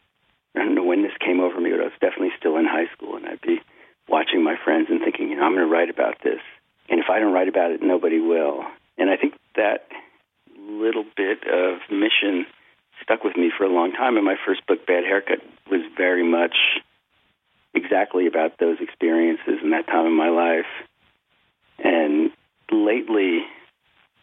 I 0.56 0.60
don't 0.60 0.76
know 0.76 0.84
when 0.84 1.02
this 1.02 1.18
came 1.20 1.40
over 1.42 1.60
me, 1.60 1.72
but 1.72 1.82
I 1.82 1.86
was 1.86 2.00
definitely 2.00 2.32
still 2.38 2.58
in 2.58 2.66
high 2.66 2.88
school, 2.96 3.16
and 3.16 3.26
I'd 3.26 3.42
be 3.42 3.60
watching 4.08 4.44
my 4.44 4.56
friends 4.64 4.88
and 4.90 5.02
thinking, 5.02 5.30
you 5.30 5.36
know, 5.36 5.44
I'm 5.44 5.56
going 5.56 5.68
to 5.68 5.72
write 5.74 5.90
about 5.90 6.22
this. 6.24 6.40
And 6.90 7.00
if 7.00 7.10
I 7.10 7.20
don't 7.20 7.34
write 7.34 7.48
about 7.48 7.72
it, 7.72 7.82
nobody 7.82 8.20
will. 8.20 8.64
And 8.98 9.10
I 9.10 9.18
think 9.18 9.34
that 9.56 9.88
little 10.58 11.06
bit 11.16 11.40
of 11.48 11.80
mission 11.90 12.46
stuck 13.02 13.24
with 13.24 13.36
me 13.36 13.52
for 13.58 13.64
a 13.64 13.74
long 13.74 13.94
time. 13.94 14.18
And 14.18 14.26
my 14.26 14.36
first 14.46 14.66
book, 14.68 14.86
Bad 14.86 15.04
Haircut, 15.04 15.40
was 15.70 15.82
very 15.98 16.24
much 16.24 16.56
exactly 17.74 18.28
about 18.28 18.60
those 18.60 18.78
experiences 18.80 19.60
and 19.64 19.74
that 19.74 19.88
time 19.88 20.06
in 20.06 20.16
my 20.16 20.30
life. 20.30 20.70
And 21.84 22.32
lately, 22.74 23.46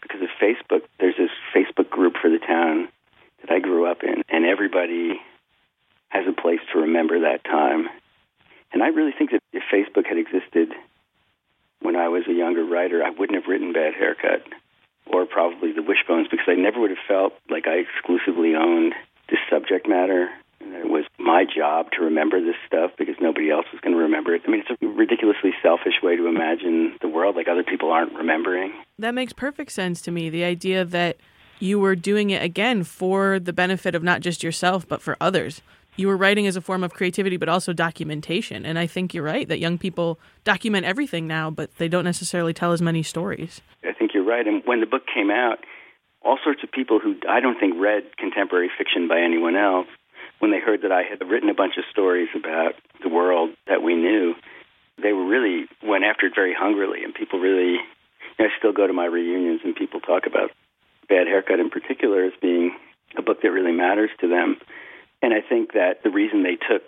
because 0.03 0.21
of 0.23 0.29
Facebook, 0.41 0.83
there's 0.99 1.17
this 1.17 1.31
Facebook 1.55 1.91
group 1.91 2.15
for 2.21 2.31
the 2.31 2.39
town 2.39 2.89
that 3.41 3.51
I 3.51 3.61
grew 3.61 3.91
up 3.91 4.03
in, 4.03 4.23
and 4.29 4.45
everybody 4.45 5.21
has 6.09 6.25
a 6.27 6.33
place 6.33 6.61
to 6.73 6.81
remember 6.81 7.21
that 7.21 7.45
time. 7.45 7.89
And 8.73 8.83
I 8.83 8.89
really 8.89 9.13
think 9.17 9.31
that 9.31 9.43
if 9.53 9.63
Facebook 9.73 10.07
had 10.07 10.19
existed 10.19 10.73
when 11.81 11.97
I 11.97 12.09
was 12.09 12.25
a 12.29 12.33
younger 12.33 12.65
writer, 12.65 13.03
I 13.03 13.11
wouldn't 13.11 13.41
have 13.41 13.49
written 13.49 13.73
Bad 13.73 13.95
Haircut 13.95 14.43
or 15.07 15.27
probably 15.27 15.73
The 15.73 15.83
Wishbones 15.83 16.29
because 16.31 16.47
I 16.49 16.55
never 16.55 16.81
would 16.81 16.91
have 16.91 17.07
felt 17.09 17.33
like 17.49 17.67
I 17.67 17.83
exclusively 17.83 18.55
owned 18.55 18.95
this 19.29 19.41
subject 19.49 19.89
matter 19.89 20.29
and 20.61 20.75
it 20.75 20.89
was 20.89 21.05
my 21.19 21.45
job 21.45 21.91
to 21.93 22.05
remember 22.05 22.41
this 22.41 22.57
stuff 22.67 22.93
because 22.99 23.15
nobody 23.21 23.51
else 23.51 23.67
was 23.73 23.81
going 23.81 23.95
to 23.95 24.03
remember 24.03 24.35
it. 24.35 24.43
I 24.47 24.51
mean, 24.51 24.63
it's 24.69 24.83
a 24.83 24.87
ridiculously 24.87 25.53
selfish 25.63 25.95
way 26.03 26.17
to 26.17 26.27
imagine 26.27 26.97
the 27.01 27.09
world, 27.09 27.37
like 27.37 27.49
other 27.49 27.65
people 27.65 27.91
aren't 27.91 28.15
remembering. 28.15 28.73
That 28.99 29.15
makes 29.15 29.33
perfect 29.33 29.73
sense 29.73 30.01
to 30.03 30.11
me. 30.11 30.31
The 30.31 30.45
idea 30.45 30.85
that 30.85 31.17
you 31.59 31.79
were 31.79 31.97
doing 31.97 32.31
it 32.31 32.43
again 32.43 32.85
for 32.85 33.39
the 33.39 33.53
benefit 33.53 33.95
of 33.95 34.03
not 34.03 34.21
just 34.21 34.43
yourself, 34.43 34.87
but 34.89 35.03
for 35.03 35.17
others. 35.21 35.63
You 35.97 36.09
were 36.09 36.17
writing 36.17 36.47
as 36.47 36.57
a 36.57 36.61
form 36.61 36.83
of 36.85 36.95
creativity, 36.95 37.37
but 37.37 37.49
also 37.49 37.73
documentation. 37.73 38.65
And 38.65 38.79
I 38.79 38.87
think 38.87 39.13
you're 39.13 39.25
right 39.25 39.47
that 39.49 39.59
young 39.59 39.77
people 39.77 40.19
document 40.45 40.87
everything 40.87 41.27
now, 41.27 41.51
but 41.51 41.77
they 41.77 41.89
don't 41.89 42.05
necessarily 42.05 42.55
tell 42.55 42.73
as 42.73 42.81
many 42.81 43.03
stories. 43.03 43.61
I 43.85 43.93
think 43.93 44.13
you're 44.15 44.25
right. 44.25 44.47
And 44.47 44.63
when 44.65 44.81
the 44.81 44.87
book 44.87 45.03
came 45.13 45.31
out, 45.31 45.59
all 46.23 46.39
sorts 46.43 46.63
of 46.63 46.71
people 46.71 47.01
who 47.01 47.17
I 47.29 47.41
don't 47.41 47.59
think 47.59 47.75
read 47.79 48.17
contemporary 48.19 48.71
fiction 48.79 49.09
by 49.09 49.21
anyone 49.21 49.57
else 49.57 49.89
when 50.41 50.51
they 50.51 50.59
heard 50.59 50.83
that 50.83 50.93
I 50.93 51.03
had 51.03 51.23
written 51.29 51.49
a 51.49 51.55
bunch 51.55 51.77
of 51.79 51.85
stories 51.91 52.29
about 52.35 52.75
the 53.03 53.09
world 53.09 53.51
that 53.69 53.83
we 53.83 53.95
knew, 53.95 54.35
they 55.01 55.13
were 55.13 55.27
really 55.27 55.67
went 55.83 56.05
after 56.05 56.27
it 56.27 56.35
very 56.35 56.55
hungrily, 56.55 57.05
and 57.05 57.15
people 57.15 57.39
really. 57.39 57.79
You 58.39 58.47
know, 58.47 58.53
I 58.53 58.59
still 58.59 58.73
go 58.73 58.87
to 58.87 58.93
my 58.93 59.05
reunions, 59.05 59.61
and 59.65 59.77
people 59.77 60.01
talk 60.01 60.27
about 60.27 60.51
Bad 61.09 61.27
Haircut 61.27 61.61
in 61.61 61.69
particular 61.69 62.25
as 62.25 62.33
being 62.41 62.75
a 63.17 63.23
book 63.23 63.43
that 63.43 63.51
really 63.51 63.73
matters 63.73 64.11
to 64.21 64.29
them. 64.29 64.57
And 65.23 65.35
I 65.35 65.41
think 65.47 65.73
that 65.73 66.03
the 66.03 66.11
reason 66.11 66.43
they 66.43 66.57
took 66.57 66.83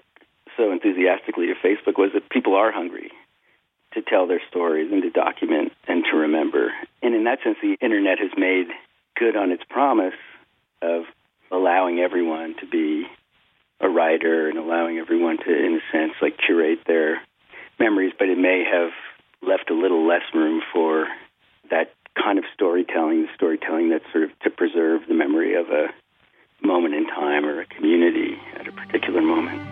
so 0.56 0.73
enthusiastically 0.73 1.47
to 1.47 1.54
Facebook 1.54 1.99
was 1.99 2.11
that 2.14 2.30
people 2.30 2.54
are 2.54 2.73
hungry 2.73 3.11
to 3.94 4.02
tell 4.02 4.26
their 4.26 4.40
stories 4.49 4.90
and 4.90 5.02
to 5.02 5.11
document 5.11 5.73
and 5.87 6.04
to 6.11 6.16
remember. 6.16 6.73
And 7.02 7.14
in 7.14 7.25
that 7.25 7.40
sense, 7.44 7.59
the 7.61 7.76
internet 7.80 8.18
has 8.18 8.30
made 8.37 8.68
good 9.16 9.37
on 9.37 9.50
its 9.50 9.62
promise 9.68 10.14
of 10.80 11.04
allowing 11.50 11.99
everyone 11.99 12.54
to 12.61 12.66
be 12.66 13.06
a 13.82 13.88
writer 13.88 14.48
and 14.48 14.58
allowing 14.58 14.98
everyone 14.98 15.38
to, 15.38 15.50
in 15.50 15.74
a 15.74 15.92
sense, 15.92 16.12
like 16.22 16.38
curate 16.38 16.78
their 16.86 17.20
memories, 17.78 18.12
but 18.18 18.28
it 18.28 18.38
may 18.38 18.64
have 18.64 18.90
left 19.42 19.70
a 19.70 19.74
little 19.74 20.06
less 20.06 20.22
room 20.32 20.62
for 20.72 21.08
that 21.70 21.92
kind 22.16 22.38
of 22.38 22.44
storytelling, 22.54 23.22
the 23.22 23.28
storytelling 23.34 23.90
that's 23.90 24.04
sort 24.12 24.24
of 24.24 24.38
to 24.40 24.50
preserve 24.50 25.02
the 25.08 25.14
memory 25.14 25.54
of 25.54 25.66
a 25.68 25.86
moment 26.64 26.94
in 26.94 27.06
time 27.06 27.44
or 27.44 27.60
a 27.60 27.66
community 27.66 28.38
at 28.54 28.68
a 28.68 28.72
particular 28.72 29.20
moment. 29.20 29.71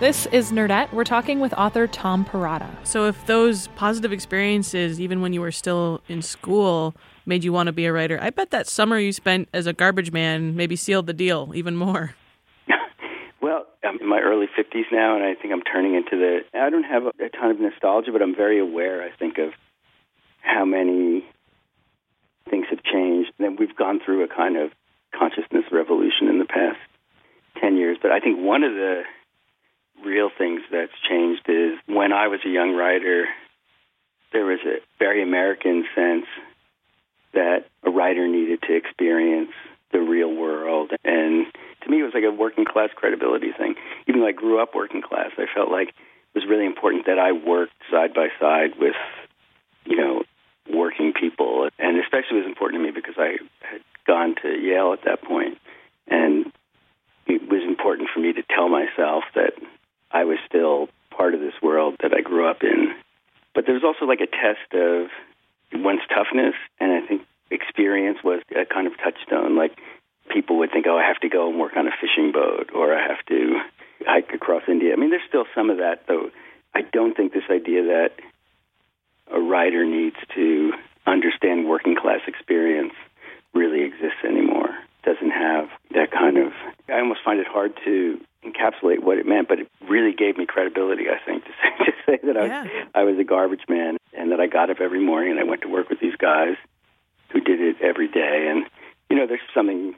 This 0.00 0.26
is 0.26 0.52
Nerdette. 0.52 0.92
We're 0.92 1.02
talking 1.02 1.40
with 1.40 1.52
author 1.54 1.88
Tom 1.88 2.24
Perrotta. 2.24 2.70
So, 2.86 3.06
if 3.06 3.26
those 3.26 3.66
positive 3.74 4.12
experiences, 4.12 5.00
even 5.00 5.20
when 5.20 5.32
you 5.32 5.40
were 5.40 5.50
still 5.50 6.02
in 6.06 6.22
school, 6.22 6.94
made 7.26 7.42
you 7.42 7.52
want 7.52 7.66
to 7.66 7.72
be 7.72 7.84
a 7.84 7.92
writer, 7.92 8.16
I 8.22 8.30
bet 8.30 8.52
that 8.52 8.68
summer 8.68 8.96
you 8.96 9.12
spent 9.12 9.48
as 9.52 9.66
a 9.66 9.72
garbage 9.72 10.12
man 10.12 10.54
maybe 10.54 10.76
sealed 10.76 11.08
the 11.08 11.12
deal 11.12 11.50
even 11.52 11.74
more. 11.74 12.14
well, 13.42 13.66
I'm 13.82 13.98
in 14.00 14.08
my 14.08 14.20
early 14.20 14.46
50s 14.46 14.84
now, 14.92 15.16
and 15.16 15.24
I 15.24 15.34
think 15.34 15.52
I'm 15.52 15.62
turning 15.62 15.96
into 15.96 16.16
the. 16.16 16.42
I 16.56 16.70
don't 16.70 16.84
have 16.84 17.02
a, 17.02 17.08
a 17.24 17.28
ton 17.30 17.50
of 17.50 17.58
nostalgia, 17.58 18.12
but 18.12 18.22
I'm 18.22 18.36
very 18.36 18.60
aware, 18.60 19.02
I 19.02 19.10
think, 19.18 19.38
of 19.38 19.50
how 20.42 20.64
many 20.64 21.24
things 22.48 22.66
have 22.70 22.84
changed. 22.84 23.32
And 23.40 23.58
we've 23.58 23.74
gone 23.74 23.98
through 23.98 24.22
a 24.22 24.28
kind 24.28 24.58
of 24.58 24.70
consciousness 25.12 25.64
revolution 25.72 26.28
in 26.28 26.38
the 26.38 26.44
past 26.44 26.78
10 27.60 27.76
years. 27.76 27.98
But 28.00 28.12
I 28.12 28.20
think 28.20 28.38
one 28.38 28.62
of 28.62 28.74
the 28.74 29.02
real 30.04 30.30
things 30.36 30.60
that's 30.70 30.92
changed 31.08 31.42
is 31.48 31.78
when 31.86 32.12
I 32.12 32.28
was 32.28 32.40
a 32.44 32.48
young 32.48 32.74
writer, 32.74 33.26
there 34.32 34.44
was 34.44 34.60
a 34.64 34.78
very 34.98 35.22
American 35.22 35.84
sense 35.94 36.26
that 37.32 37.66
a 37.84 37.90
writer 37.90 38.26
needed 38.26 38.62
to 38.62 38.74
experience 38.74 39.52
the 39.92 40.00
real 40.00 40.34
world. 40.34 40.92
And 41.04 41.46
to 41.82 41.90
me, 41.90 42.00
it 42.00 42.04
was 42.04 42.12
like 42.14 42.24
a 42.24 42.30
working 42.30 42.64
class 42.64 42.90
credibility 42.94 43.52
thing. 43.56 43.74
Even 44.06 44.20
though 44.20 44.26
I 44.26 44.32
grew 44.32 44.60
up 44.60 44.74
working 44.74 45.02
class, 45.02 45.30
I 45.38 45.46
felt 45.54 45.70
like 45.70 45.88
it 45.88 46.34
was 46.34 46.44
really 46.48 46.66
important 46.66 47.06
that 47.06 47.18
I 47.18 47.32
worked 47.32 47.72
side 47.90 48.14
by 48.14 48.28
side 48.40 48.78
with, 48.78 48.96
you 49.84 49.96
know, 49.96 50.22
working 50.72 51.12
people. 51.18 51.68
And 51.78 51.98
especially 51.98 52.38
it 52.38 52.44
was 52.44 52.46
important 52.46 52.80
to 52.82 52.86
me 52.86 52.92
because 52.92 53.14
I 53.18 53.38
had 53.60 53.80
gone 54.06 54.34
to 54.42 54.48
Yale 54.48 54.92
at 54.92 55.04
that 55.04 55.22
point. 55.22 55.58
And 56.06 56.52
it 57.26 57.48
was 57.48 57.62
important 57.66 58.08
for 58.12 58.20
me 58.20 58.32
to 58.32 58.42
tell 58.42 58.68
myself 58.68 59.24
that 59.34 59.52
I 60.10 60.24
was 60.24 60.38
still 60.46 60.88
part 61.10 61.34
of 61.34 61.40
this 61.40 61.54
world 61.62 61.96
that 62.02 62.12
I 62.14 62.20
grew 62.20 62.48
up 62.48 62.62
in. 62.62 62.94
But 63.54 63.66
there 63.66 63.74
was 63.74 63.84
also 63.84 64.04
like 64.04 64.20
a 64.20 64.26
test 64.26 64.72
of 64.72 65.08
one's 65.72 66.06
toughness, 66.08 66.54
and 66.80 66.92
I 66.92 67.06
think 67.06 67.22
experience 67.50 68.18
was 68.22 68.40
a 68.54 68.64
kind 68.64 68.86
of 68.86 68.92
touchstone. 68.98 69.56
Like 69.56 69.76
people 70.30 70.58
would 70.58 70.70
think, 70.70 70.86
oh, 70.88 70.96
I 70.96 71.06
have 71.06 71.20
to 71.20 71.28
go 71.28 71.48
and 71.48 71.58
work 71.58 71.76
on 71.76 71.86
a 71.86 71.90
fishing 72.00 72.32
boat, 72.32 72.70
or 72.74 72.94
I 72.94 73.02
have 73.06 73.24
to 73.26 73.60
hike 74.06 74.32
across 74.32 74.62
India. 74.68 74.92
I 74.92 74.96
mean, 74.96 75.10
there's 75.10 75.26
still 75.28 75.46
some 75.54 75.70
of 75.70 75.78
that, 75.78 76.06
though. 76.06 76.30
I 76.74 76.82
don't 76.82 77.16
think 77.16 77.32
this 77.32 77.50
idea 77.50 77.82
that 77.84 78.10
a 79.32 79.40
writer 79.40 79.84
needs 79.84 80.16
to 80.34 80.72
understand 81.06 81.68
working 81.68 81.96
class 81.96 82.20
experience 82.26 82.92
really 83.54 83.82
exists 83.82 84.22
anymore. 84.24 84.70
Doesn't 85.04 85.30
have 85.30 85.68
that 85.94 86.10
kind 86.10 86.36
of. 86.38 86.52
I 86.88 86.98
almost 87.00 87.20
find 87.24 87.40
it 87.40 87.46
hard 87.46 87.72
to 87.84 88.20
encapsulate 88.44 89.02
what 89.02 89.18
it 89.18 89.26
meant, 89.26 89.48
but 89.48 89.58
it 89.60 89.68
really 89.88 90.12
gave 90.12 90.36
me 90.36 90.46
credibility, 90.46 91.04
I 91.08 91.18
think, 91.24 91.44
to 91.44 91.50
say, 91.62 91.84
to 91.84 91.92
say 92.06 92.18
that 92.26 92.36
yeah. 92.36 92.66
I, 92.94 93.00
I 93.00 93.04
was 93.04 93.18
a 93.18 93.24
garbage 93.24 93.64
man 93.68 93.96
and 94.12 94.32
that 94.32 94.40
I 94.40 94.46
got 94.46 94.70
up 94.70 94.80
every 94.80 95.04
morning 95.04 95.32
and 95.32 95.40
I 95.40 95.44
went 95.44 95.62
to 95.62 95.68
work 95.68 95.88
with 95.88 96.00
these 96.00 96.16
guys 96.16 96.56
who 97.30 97.40
did 97.40 97.60
it 97.60 97.76
every 97.82 98.08
day. 98.08 98.48
And, 98.50 98.64
you 99.10 99.16
know, 99.16 99.26
there's 99.26 99.40
something 99.54 99.94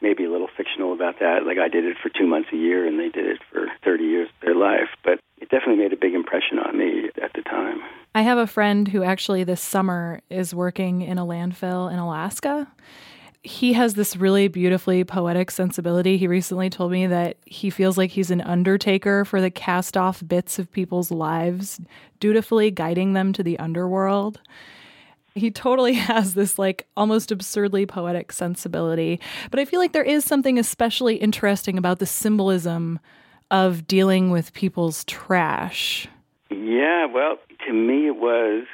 maybe 0.00 0.24
a 0.24 0.30
little 0.30 0.48
fictional 0.56 0.92
about 0.92 1.18
that. 1.20 1.46
Like 1.46 1.58
I 1.58 1.68
did 1.68 1.84
it 1.84 1.96
for 2.02 2.10
two 2.10 2.26
months 2.26 2.48
a 2.52 2.56
year 2.56 2.86
and 2.86 2.98
they 2.98 3.08
did 3.08 3.26
it 3.26 3.40
for 3.50 3.66
30 3.84 4.04
years 4.04 4.28
of 4.28 4.46
their 4.46 4.54
life. 4.54 4.88
But 5.02 5.20
it 5.38 5.48
definitely 5.48 5.82
made 5.82 5.92
a 5.92 5.96
big 5.96 6.14
impression 6.14 6.58
on 6.58 6.76
me 6.76 7.10
at 7.22 7.32
the 7.34 7.42
time. 7.42 7.80
I 8.14 8.22
have 8.22 8.38
a 8.38 8.46
friend 8.46 8.88
who 8.88 9.02
actually 9.02 9.44
this 9.44 9.60
summer 9.60 10.20
is 10.30 10.54
working 10.54 11.02
in 11.02 11.18
a 11.18 11.24
landfill 11.24 11.92
in 11.92 11.98
Alaska 11.98 12.68
he 13.44 13.74
has 13.74 13.92
this 13.92 14.16
really 14.16 14.48
beautifully 14.48 15.04
poetic 15.04 15.50
sensibility. 15.50 16.16
He 16.16 16.26
recently 16.26 16.70
told 16.70 16.90
me 16.90 17.06
that 17.06 17.36
he 17.44 17.68
feels 17.68 17.98
like 17.98 18.10
he's 18.10 18.30
an 18.30 18.40
undertaker 18.40 19.26
for 19.26 19.38
the 19.42 19.50
cast 19.50 19.98
off 19.98 20.26
bits 20.26 20.58
of 20.58 20.72
people's 20.72 21.10
lives, 21.10 21.78
dutifully 22.20 22.70
guiding 22.70 23.12
them 23.12 23.34
to 23.34 23.42
the 23.42 23.58
underworld. 23.58 24.40
He 25.34 25.50
totally 25.50 25.92
has 26.10 26.32
this 26.32 26.58
like 26.58 26.86
almost 26.96 27.30
absurdly 27.30 27.84
poetic 27.84 28.32
sensibility. 28.32 29.20
But 29.50 29.60
I 29.60 29.66
feel 29.66 29.78
like 29.78 29.92
there 29.92 30.02
is 30.02 30.24
something 30.24 30.58
especially 30.58 31.16
interesting 31.16 31.76
about 31.76 31.98
the 31.98 32.06
symbolism 32.06 32.98
of 33.50 33.86
dealing 33.86 34.30
with 34.30 34.54
people's 34.54 35.04
trash. 35.04 36.08
Yeah, 36.48 37.04
well, 37.04 37.36
to 37.66 37.72
me 37.74 38.06
it 38.06 38.16
was 38.16 38.64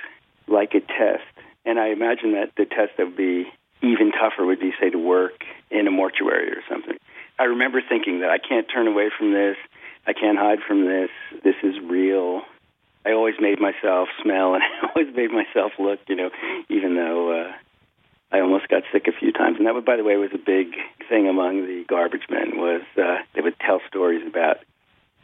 like 0.47 0.75
a 0.75 0.81
test. 0.81 1.25
And 1.65 1.81
I 1.81 1.89
imagine 1.89 2.33
that 2.35 2.53
the 2.57 2.67
test 2.67 2.93
would 2.99 3.17
be 3.17 3.53
even 3.83 4.13
tougher 4.13 4.45
would 4.45 4.61
be, 4.61 4.73
say, 4.81 4.91
to 4.91 4.99
work 4.99 5.45
in 5.71 5.87
a 5.87 5.91
mortuary 5.91 6.51
or 6.51 6.63
something. 6.69 6.97
I 7.39 7.45
remember 7.45 7.81
thinking 7.87 8.21
that 8.21 8.31
I 8.31 8.39
can't 8.39 8.67
turn 8.73 8.87
away 8.87 9.11
from 9.17 9.33
this. 9.33 9.57
I 10.07 10.13
can't 10.13 10.39
hide 10.39 10.59
from 10.67 10.85
this. 10.87 11.11
This 11.43 11.57
is 11.63 11.75
real. 11.83 12.43
I 13.07 13.13
always 13.13 13.37
made 13.41 13.61
myself 13.61 14.09
smell 14.23 14.55
and 14.55 14.63
I 14.83 14.89
always 14.95 15.15
made 15.15 15.31
myself 15.31 15.73
look, 15.79 16.01
you 16.09 16.17
know, 16.17 16.31
even 16.69 16.97
though 16.97 17.41
uh, 17.41 17.53
I 18.33 18.41
almost 18.41 18.69
got 18.69 18.83
sick 18.93 19.07
a 19.09 19.13
few 19.13 19.33
times. 19.33 19.57
And 19.59 19.67
that, 19.67 19.85
by 19.85 19.97
the 19.97 20.05
way, 20.05 20.17
was 20.17 20.31
a 20.35 20.39
big 20.39 20.75
thing 21.09 21.29
among 21.29 21.67
the 21.67 21.85
garbage 21.89 22.29
men 22.31 22.59
was 22.59 22.83
uh, 22.97 23.19
they 23.35 23.41
would 23.41 23.59
tell 23.59 23.81
stories 23.89 24.27
about 24.27 24.59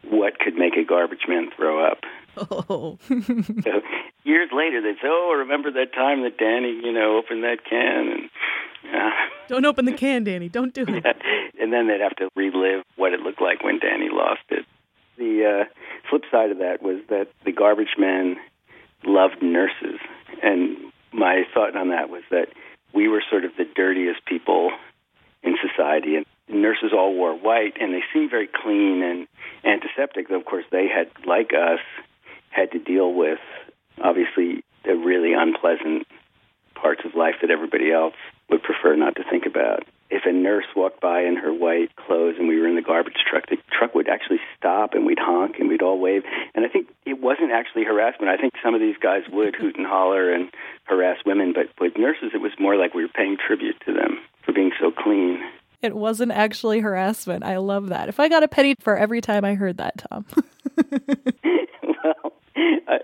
what 0.09 0.39
could 0.39 0.55
make 0.55 0.77
a 0.77 0.85
garbage 0.85 1.27
man 1.29 1.51
throw 1.55 1.85
up. 1.85 1.99
Oh. 2.37 2.99
so 3.09 3.81
years 4.25 4.51
later, 4.53 4.83
they'd 4.83 5.01
say, 5.01 5.09
"Oh, 5.09 5.33
I 5.35 5.39
remember 5.39 5.71
that 5.73 5.95
time 5.95 6.23
that 6.23 6.37
Danny, 6.37 6.69
you 6.85 6.93
know, 6.93 7.17
opened 7.17 7.45
that 7.45 7.65
can?" 7.65 8.09
And 8.09 8.26
uh, 8.95 9.11
don't 9.49 9.65
open 9.65 9.85
the 9.85 9.93
can, 9.93 10.25
Danny. 10.25 10.49
Don't 10.49 10.75
do 10.75 10.85
it. 10.89 11.05
and 11.61 11.73
then 11.73 11.89
they'd 11.89 12.01
have 12.01 12.17
to 12.17 12.29
relive 12.35 12.85
what 12.97 13.13
it 13.13 13.21
looked 13.21 13.41
like 13.41 13.63
when 13.63 13.79
Danny 13.79 14.09
lost 14.11 14.43
it. 14.51 14.65
The 15.19 15.65
uh, 15.67 16.09
flip 16.11 16.23
side 16.31 16.51
of 16.51 16.59
that 16.59 16.83
was 16.83 17.01
that 17.09 17.29
the 17.45 17.53
garbage 17.53 17.97
men 17.99 18.37
loved 19.05 19.43
nurses, 19.43 19.99
and 20.43 20.77
my 21.13 21.45
thought 21.55 21.77
on 21.77 21.89
that 21.89 22.11
was 22.11 22.23
that 22.31 22.49
we 22.93 23.09
were 23.09 23.23
sort 23.31 23.45
of 23.45 23.53
the 23.57 23.65
dirtiest 23.65 24.25
people 24.27 24.73
in 25.43 25.57
society, 25.63 26.17
and 26.17 26.27
nurses 26.49 26.93
all 26.93 27.15
wore 27.15 27.35
white, 27.35 27.75
and 27.81 27.95
they 27.95 28.03
seemed 28.13 28.31
very 28.31 28.49
clean 28.49 29.03
and 29.03 29.27
antiseptic. 29.65 30.31
Of 30.31 30.45
course, 30.45 30.65
they 30.71 30.87
had, 30.89 31.09
like 31.27 31.53
us, 31.55 31.81
had 32.51 32.73
to 32.73 32.79
deal 32.79 33.13
with 33.15 33.39
obviously 34.03 34.65
the 34.85 34.95
really 34.97 35.33
unpleasant 35.33 36.07
parts 36.75 37.03
of 37.05 37.15
life 37.15 37.37
that 37.41 37.51
everybody 37.51 37.91
else 37.91 38.15
would 38.51 38.63
prefer 38.63 38.95
not 38.97 39.17
to 39.17 39.25
think 39.29 39.47
about. 39.47 39.85
If 40.09 40.23
a 40.25 40.33
nurse 40.33 40.67
walked 40.77 41.01
by 41.01 41.23
in 41.23 41.37
her 41.37 41.53
white 41.53 41.95
clothes 41.97 42.37
and 42.39 42.47
we 42.47 42.61
were 42.61 42.69
in 42.69 42.77
the 42.77 42.83
garbage 42.83 43.25
truck, 43.29 43.49
the 43.49 43.57
truck 43.77 43.95
would 43.95 44.09
actually 44.09 44.39
stop 44.57 44.95
and 44.95 45.05
we'd 45.05 45.19
honk 45.19 45.57
and 45.59 45.69
we'd 45.69 45.83
all 45.83 45.99
wave. 45.99 46.23
And 46.55 46.65
I 46.65 46.69
think 46.69 46.89
it 47.05 47.21
wasn't 47.21 47.51
actually 47.51 47.85
harassment. 47.85 48.31
I 48.31 48.37
think 48.37 48.55
some 48.63 48.75
of 48.75 48.81
these 48.81 48.97
guys 49.03 49.23
would 49.33 49.57
hoot 49.57 49.77
and 49.77 49.87
holler 49.87 50.33
and 50.33 50.51
harass 50.85 51.19
women, 51.27 51.53
but 51.53 51.69
with 51.81 51.99
nurses, 51.99 52.31
it 52.35 52.41
was 52.41 52.53
more 52.59 52.77
like 52.77 52.95
we 52.95 53.03
were 53.03 53.09
paying 53.09 53.37
tribute 53.37 53.77
to 53.87 53.93
them 53.93 54.19
for 54.45 54.53
being 54.53 54.71
so 54.81 54.93
clean. 54.93 55.43
It 55.83 55.97
wasn't 55.97 56.33
actually 56.33 56.81
harassment. 56.81 57.45
I 57.45 57.59
love 57.59 57.89
that. 57.89 58.09
If 58.09 58.21
I 58.21 58.29
got 58.29 58.43
a 58.43 58.49
penny 58.49 58.77
for 58.79 58.97
every 58.97 59.21
time 59.21 59.45
I 59.45 59.55
heard 59.55 59.77
that, 59.79 60.05
Tom. 60.09 60.25
well, 61.83 62.33
I, 62.57 63.01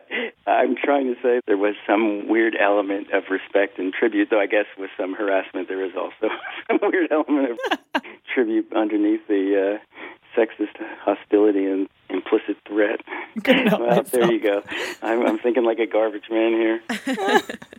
I'm 0.52 0.76
trying 0.76 1.06
to 1.14 1.20
say 1.22 1.40
there 1.46 1.56
was 1.56 1.74
some 1.86 2.28
weird 2.28 2.56
element 2.60 3.12
of 3.12 3.24
respect 3.30 3.78
and 3.78 3.92
tribute, 3.92 4.28
though 4.30 4.40
I 4.40 4.46
guess 4.46 4.66
with 4.78 4.90
some 4.96 5.14
harassment 5.14 5.68
there 5.68 5.84
is 5.84 5.92
also 5.96 6.32
some 6.66 6.78
weird 6.82 7.10
element 7.10 7.58
of 7.94 8.02
tribute 8.34 8.72
underneath 8.74 9.26
the 9.28 9.78
uh, 9.80 10.38
sexist 10.38 10.76
hostility 11.00 11.66
and 11.66 11.88
implicit 12.08 12.56
threat. 12.66 13.00
well, 13.46 14.02
there 14.02 14.32
you 14.32 14.40
go. 14.40 14.62
I'm, 15.02 15.26
I'm 15.26 15.38
thinking 15.38 15.64
like 15.64 15.78
a 15.78 15.86
garbage 15.86 16.28
man 16.30 16.52
here. 16.52 16.80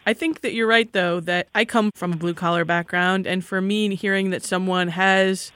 I 0.06 0.14
think 0.14 0.42
that 0.42 0.54
you're 0.54 0.68
right, 0.68 0.92
though, 0.92 1.20
that 1.22 1.48
I 1.54 1.66
come 1.66 1.92
from 1.96 2.14
a 2.14 2.16
blue 2.16 2.34
collar 2.34 2.66
background, 2.66 3.28
and 3.28 3.44
for 3.44 3.62
me, 3.62 3.96
hearing 3.96 4.32
that 4.32 4.44
someone 4.44 4.90
has 4.90 5.52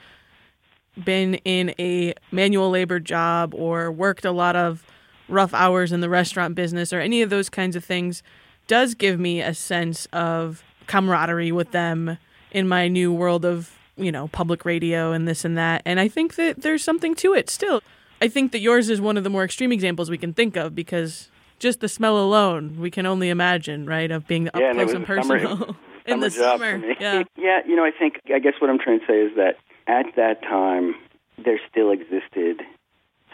been 1.04 1.34
in 1.44 1.74
a 1.78 2.14
manual 2.32 2.70
labor 2.70 3.00
job 3.00 3.54
or 3.54 3.90
worked 3.90 4.24
a 4.24 4.32
lot 4.32 4.56
of 4.56 4.84
rough 5.28 5.54
hours 5.54 5.92
in 5.92 6.00
the 6.00 6.08
restaurant 6.08 6.54
business 6.54 6.92
or 6.92 7.00
any 7.00 7.22
of 7.22 7.30
those 7.30 7.48
kinds 7.48 7.76
of 7.76 7.84
things 7.84 8.22
does 8.66 8.94
give 8.94 9.18
me 9.18 9.40
a 9.40 9.54
sense 9.54 10.06
of 10.12 10.62
camaraderie 10.86 11.52
with 11.52 11.72
them 11.72 12.18
in 12.50 12.68
my 12.68 12.88
new 12.88 13.12
world 13.12 13.44
of, 13.44 13.74
you 13.96 14.12
know, 14.12 14.28
public 14.28 14.64
radio 14.64 15.12
and 15.12 15.28
this 15.28 15.44
and 15.44 15.56
that. 15.56 15.82
And 15.84 16.00
I 16.00 16.08
think 16.08 16.36
that 16.36 16.62
there's 16.62 16.84
something 16.84 17.14
to 17.16 17.34
it 17.34 17.50
still. 17.50 17.82
I 18.20 18.28
think 18.28 18.52
that 18.52 18.60
yours 18.60 18.90
is 18.90 19.00
one 19.00 19.16
of 19.16 19.24
the 19.24 19.30
more 19.30 19.44
extreme 19.44 19.72
examples 19.72 20.10
we 20.10 20.18
can 20.18 20.34
think 20.34 20.56
of 20.56 20.74
because 20.74 21.28
just 21.58 21.80
the 21.80 21.88
smell 21.88 22.18
alone, 22.18 22.78
we 22.78 22.90
can 22.90 23.06
only 23.06 23.28
imagine, 23.28 23.86
right, 23.86 24.10
of 24.10 24.26
being 24.26 24.48
up 24.48 24.56
yeah, 24.56 24.72
close 24.72 24.90
and, 24.90 24.98
and 24.98 25.06
personal 25.06 25.58
summer, 25.58 25.76
in 26.06 26.20
the 26.20 26.30
summer. 26.30 26.80
summer. 26.80 26.94
Yeah. 27.00 27.22
yeah, 27.36 27.60
you 27.66 27.76
know, 27.76 27.84
I 27.84 27.90
think, 27.90 28.20
I 28.32 28.38
guess 28.38 28.54
what 28.60 28.70
I'm 28.70 28.78
trying 28.78 29.00
to 29.00 29.06
say 29.06 29.20
is 29.20 29.36
that 29.36 29.56
at 29.86 30.06
that 30.16 30.42
time, 30.42 30.94
there 31.42 31.60
still 31.70 31.90
existed 31.90 32.62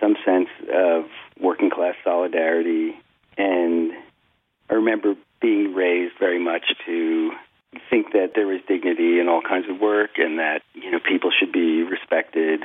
some 0.01 0.17
sense 0.25 0.49
of 0.73 1.05
working 1.41 1.71
class 1.71 1.95
solidarity. 2.05 2.95
And 3.37 3.93
I 4.71 4.75
remember 4.75 5.15
being 5.41 5.75
raised 5.75 6.15
very 6.19 6.43
much 6.43 6.65
to 6.87 7.31
think 7.91 8.13
that 8.13 8.33
there 8.35 8.47
was 8.47 8.61
dignity 8.69 9.21
in 9.21 9.29
all 9.29 9.43
kinds 9.43 9.67
of 9.69 9.81
work 9.81 10.11
and 10.19 10.39
that, 10.39 10.63
you 10.75 10.91
know, 10.91 11.01
people 11.01 11.31
should 11.31 11.53
be 11.53 11.83
respected 11.83 12.63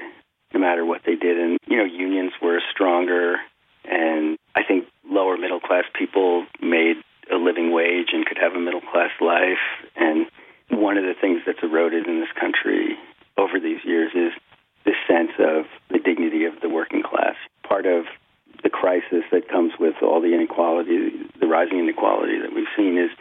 no 0.53 0.59
matter 0.59 0.85
what 0.85 1.01
they 1.05 1.15
did. 1.15 1.37
And, 1.37 1.57
you 1.67 1.77
know, 1.77 1.85
unions 1.85 2.31
were 2.41 2.59
stronger. 2.71 3.37
And 3.85 4.37
I 4.55 4.63
think 4.63 4.85
lower 5.09 5.37
middle 5.37 5.59
class 5.59 5.85
people 5.97 6.45
made 6.61 6.97
a 7.31 7.35
living 7.35 7.71
wage 7.71 8.09
and 8.13 8.25
could 8.25 8.37
have 8.37 8.53
a 8.53 8.59
middle 8.59 8.81
class 8.81 9.11
life. 9.21 9.61
And 9.95 10.27
one 10.69 10.97
of 10.97 11.03
the 11.03 11.15
things 11.19 11.41
that's 11.45 11.59
eroded 11.63 12.07
in 12.07 12.19
this 12.19 12.31
country 12.39 12.97
over 13.37 13.59
these 13.59 13.83
years 13.83 14.11
is 14.13 14.31
this 14.85 14.95
sense 15.07 15.31
of 15.39 15.65
the 15.89 15.99
dignity 15.99 16.45
of 16.45 16.53
the 16.61 16.69
working 16.69 17.03
class. 17.03 17.35
Part 17.67 17.85
of 17.85 18.05
crisis 18.89 19.23
that 19.31 19.47
comes 19.47 19.71
with 19.79 19.93
all 20.01 20.19
the 20.19 20.33
inequality, 20.33 21.11
the 21.39 21.45
rising 21.45 21.77
inequality 21.77 22.39
that 22.41 22.53
we've 22.55 22.73
seen 22.75 22.97
is 22.97 23.11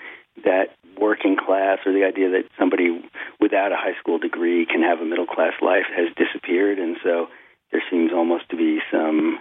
that 0.44 0.72
working 0.98 1.36
class 1.36 1.78
or 1.84 1.92
the 1.92 2.04
idea 2.04 2.30
that 2.30 2.44
somebody 2.58 3.04
without 3.38 3.70
a 3.70 3.76
high 3.76 3.92
school 4.00 4.18
degree 4.18 4.64
can 4.64 4.82
have 4.82 5.00
a 5.00 5.04
middle 5.04 5.26
class 5.26 5.52
life 5.60 5.84
has 5.94 6.08
disappeared. 6.16 6.78
And 6.78 6.96
so 7.04 7.26
there 7.70 7.82
seems 7.90 8.12
almost 8.14 8.48
to 8.48 8.56
be 8.56 8.80
some, 8.90 9.38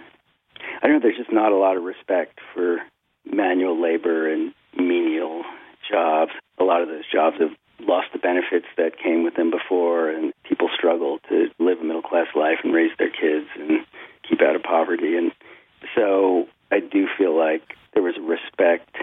I 0.82 0.86
don't 0.86 0.96
know, 0.96 1.00
there's 1.00 1.16
just 1.16 1.32
not 1.32 1.52
a 1.52 1.56
lot 1.56 1.78
of 1.78 1.82
respect 1.82 2.40
for 2.54 2.78
manual 3.24 3.80
labor 3.80 4.30
and 4.30 4.52
menial 4.76 5.44
jobs. 5.90 6.32
A 6.60 6.64
lot 6.64 6.82
of 6.82 6.88
those 6.88 7.08
jobs 7.10 7.36
have 7.40 7.56
lost 7.80 8.08
the 8.12 8.18
benefits 8.18 8.66
that 8.76 8.98
came 9.02 9.24
with 9.24 9.34
them 9.34 9.50
before, 9.50 10.10
and 10.10 10.34
people 10.44 10.68
struggle 10.76 11.20
to 11.30 11.48
live 11.58 11.78
a 11.80 11.84
middle 11.84 12.02
class 12.02 12.26
life 12.34 12.58
and 12.62 12.74
raise 12.74 12.92
their 12.98 13.10
kids 13.10 13.46
and 13.56 13.86
keep 14.28 14.42
out 14.42 14.56
of 14.56 14.62
poverty. 14.62 15.16
And 15.16 15.32
so 15.98 16.46
I 16.70 16.80
do 16.80 17.08
feel 17.18 17.36
like 17.36 17.74
there 17.94 18.02
was 18.02 18.14
respect 18.20 18.96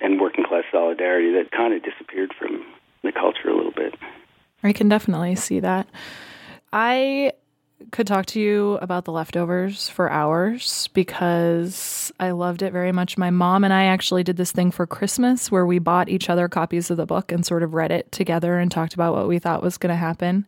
and 0.00 0.20
working 0.20 0.44
class 0.44 0.64
solidarity 0.70 1.32
that 1.32 1.50
kind 1.50 1.72
of 1.72 1.82
disappeared 1.82 2.34
from 2.38 2.64
the 3.02 3.12
culture 3.12 3.48
a 3.48 3.56
little 3.56 3.72
bit. 3.72 3.94
I 4.62 4.72
can 4.72 4.88
definitely 4.88 5.34
see 5.36 5.60
that. 5.60 5.88
I 6.72 7.32
could 7.90 8.06
talk 8.06 8.26
to 8.26 8.40
you 8.40 8.74
about 8.80 9.04
the 9.04 9.12
leftovers 9.12 9.88
for 9.88 10.10
hours 10.10 10.88
because 10.88 12.12
I 12.20 12.30
loved 12.30 12.62
it 12.62 12.72
very 12.72 12.92
much. 12.92 13.18
My 13.18 13.30
mom 13.30 13.64
and 13.64 13.72
I 13.72 13.84
actually 13.84 14.22
did 14.22 14.36
this 14.36 14.52
thing 14.52 14.70
for 14.70 14.86
Christmas 14.86 15.50
where 15.50 15.66
we 15.66 15.78
bought 15.78 16.08
each 16.08 16.30
other 16.30 16.48
copies 16.48 16.90
of 16.90 16.96
the 16.96 17.06
book 17.06 17.32
and 17.32 17.44
sort 17.44 17.62
of 17.62 17.74
read 17.74 17.90
it 17.90 18.12
together 18.12 18.58
and 18.58 18.70
talked 18.70 18.94
about 18.94 19.14
what 19.14 19.28
we 19.28 19.38
thought 19.38 19.62
was 19.62 19.78
going 19.78 19.90
to 19.90 19.96
happen. 19.96 20.46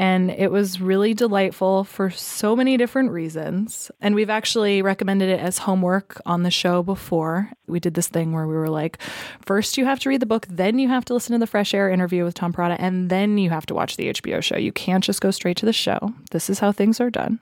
And 0.00 0.30
it 0.30 0.50
was 0.50 0.80
really 0.80 1.12
delightful 1.12 1.84
for 1.84 2.08
so 2.08 2.56
many 2.56 2.78
different 2.78 3.10
reasons. 3.10 3.90
And 4.00 4.14
we've 4.14 4.30
actually 4.30 4.80
recommended 4.80 5.28
it 5.28 5.40
as 5.40 5.58
homework 5.58 6.18
on 6.24 6.42
the 6.42 6.50
show 6.50 6.82
before. 6.82 7.50
We 7.66 7.80
did 7.80 7.92
this 7.92 8.08
thing 8.08 8.32
where 8.32 8.46
we 8.46 8.54
were 8.54 8.70
like, 8.70 8.96
first 9.44 9.76
you 9.76 9.84
have 9.84 9.98
to 9.98 10.08
read 10.08 10.20
the 10.20 10.26
book, 10.26 10.46
then 10.48 10.78
you 10.78 10.88
have 10.88 11.04
to 11.04 11.12
listen 11.12 11.34
to 11.34 11.38
the 11.38 11.46
Fresh 11.46 11.74
Air 11.74 11.90
interview 11.90 12.24
with 12.24 12.32
Tom 12.32 12.50
Perrotta, 12.50 12.76
and 12.78 13.10
then 13.10 13.36
you 13.36 13.50
have 13.50 13.66
to 13.66 13.74
watch 13.74 13.98
the 13.98 14.10
HBO 14.10 14.42
show. 14.42 14.56
You 14.56 14.72
can't 14.72 15.04
just 15.04 15.20
go 15.20 15.30
straight 15.30 15.58
to 15.58 15.66
the 15.66 15.72
show. 15.74 16.14
This 16.30 16.48
is 16.48 16.60
how 16.60 16.72
things 16.72 16.98
are 16.98 17.10
done. 17.10 17.38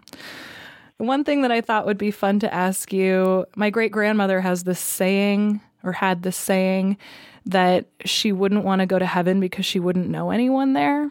One 0.96 1.22
thing 1.22 1.42
that 1.42 1.52
I 1.52 1.60
thought 1.60 1.86
would 1.86 1.96
be 1.96 2.10
fun 2.10 2.40
to 2.40 2.52
ask 2.52 2.92
you 2.92 3.46
my 3.54 3.70
great 3.70 3.92
grandmother 3.92 4.40
has 4.40 4.64
this 4.64 4.80
saying, 4.80 5.60
or 5.84 5.92
had 5.92 6.24
this 6.24 6.36
saying, 6.36 6.96
that 7.46 7.86
she 8.04 8.32
wouldn't 8.32 8.64
want 8.64 8.80
to 8.80 8.86
go 8.86 8.98
to 8.98 9.06
heaven 9.06 9.38
because 9.38 9.64
she 9.64 9.78
wouldn't 9.78 10.08
know 10.08 10.32
anyone 10.32 10.72
there. 10.72 11.08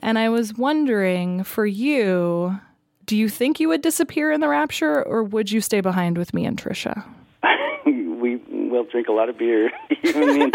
And 0.00 0.18
I 0.18 0.28
was 0.28 0.54
wondering 0.54 1.44
for 1.44 1.66
you, 1.66 2.60
do 3.04 3.16
you 3.16 3.28
think 3.28 3.58
you 3.58 3.68
would 3.68 3.82
disappear 3.82 4.30
in 4.30 4.40
the 4.40 4.48
rapture 4.48 5.02
or 5.02 5.24
would 5.24 5.50
you 5.50 5.60
stay 5.60 5.80
behind 5.80 6.18
with 6.18 6.32
me 6.32 6.44
and 6.44 6.60
Tricia? 6.60 7.04
we 7.86 8.36
will 8.68 8.84
drink 8.84 9.08
a 9.08 9.12
lot 9.12 9.28
of 9.28 9.38
beer, 9.38 9.70
and 10.02 10.54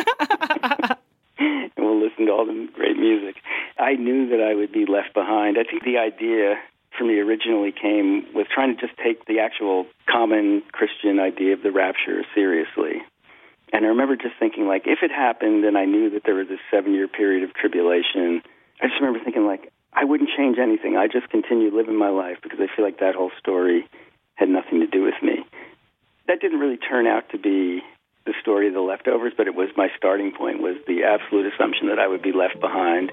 we'll 1.78 2.02
listen 2.02 2.28
to 2.28 2.32
all 2.32 2.46
the 2.46 2.70
great 2.74 2.98
music. 2.98 3.36
I 3.78 3.96
knew 3.96 4.30
that 4.30 4.40
I 4.40 4.54
would 4.54 4.72
be 4.72 4.86
left 4.86 5.14
behind. 5.14 5.58
I 5.58 5.64
think 5.64 5.84
the 5.84 5.98
idea 5.98 6.56
for 6.98 7.06
me 7.06 7.20
originally 7.20 7.72
came 7.72 8.28
with 8.34 8.48
trying 8.54 8.76
to 8.76 8.88
just 8.88 8.98
take 9.04 9.26
the 9.26 9.40
actual 9.40 9.88
common 10.08 10.62
Christian 10.72 11.20
idea 11.20 11.54
of 11.54 11.64
the 11.64 11.72
rapture 11.72 12.24
seriously. 12.36 13.02
And 13.74 13.86
I 13.86 13.90
remember 13.90 14.16
just 14.16 14.36
thinking, 14.40 14.68
like, 14.68 14.84
if 14.86 15.00
it 15.02 15.10
happened 15.10 15.66
and 15.66 15.78
I 15.78 15.86
knew 15.86 16.12
that 16.12 16.22
there 16.24 16.36
was 16.36 16.48
a 16.50 16.58
seven 16.70 16.94
year 16.94 17.08
period 17.08 17.44
of 17.44 17.56
tribulation, 17.56 18.44
I 18.82 18.88
just 18.88 19.00
remember 19.00 19.24
thinking, 19.24 19.46
like, 19.46 19.72
I 19.94 20.06
wouldn't 20.06 20.30
change 20.36 20.58
anything. 20.58 20.98
I 20.98 21.08
just 21.08 21.30
continue 21.30 21.76
living 21.76 21.98
my 21.98 22.10
life 22.10 22.38
because 22.42 22.60
I 22.60 22.68
feel 22.76 22.84
like 22.84 23.00
that 23.00 23.16
whole 23.16 23.32
story 23.40 23.88
had 24.36 24.50
nothing 24.50 24.80
to 24.80 24.88
do 24.88 25.04
with 25.04 25.22
me. 25.22 25.46
That 26.28 26.42
didn't 26.42 26.60
really 26.60 26.78
turn 26.78 27.06
out 27.06 27.30
to 27.30 27.38
be 27.38 27.82
the 28.26 28.34
story 28.42 28.68
of 28.68 28.74
the 28.74 28.82
leftovers, 28.82 29.34
but 29.36 29.48
it 29.48 29.56
was 29.56 29.70
my 29.76 29.90
starting 29.98 30.32
point 30.32 30.62
was 30.62 30.78
the 30.88 31.04
absolute 31.04 31.54
assumption 31.54 31.88
that 31.90 32.00
I 32.00 32.08
would 32.08 32.22
be 32.22 32.32
left 32.32 32.60
behind 32.60 33.12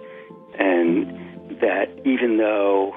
and 0.58 1.60
that 1.60 1.90
even 2.04 2.38
though 2.38 2.94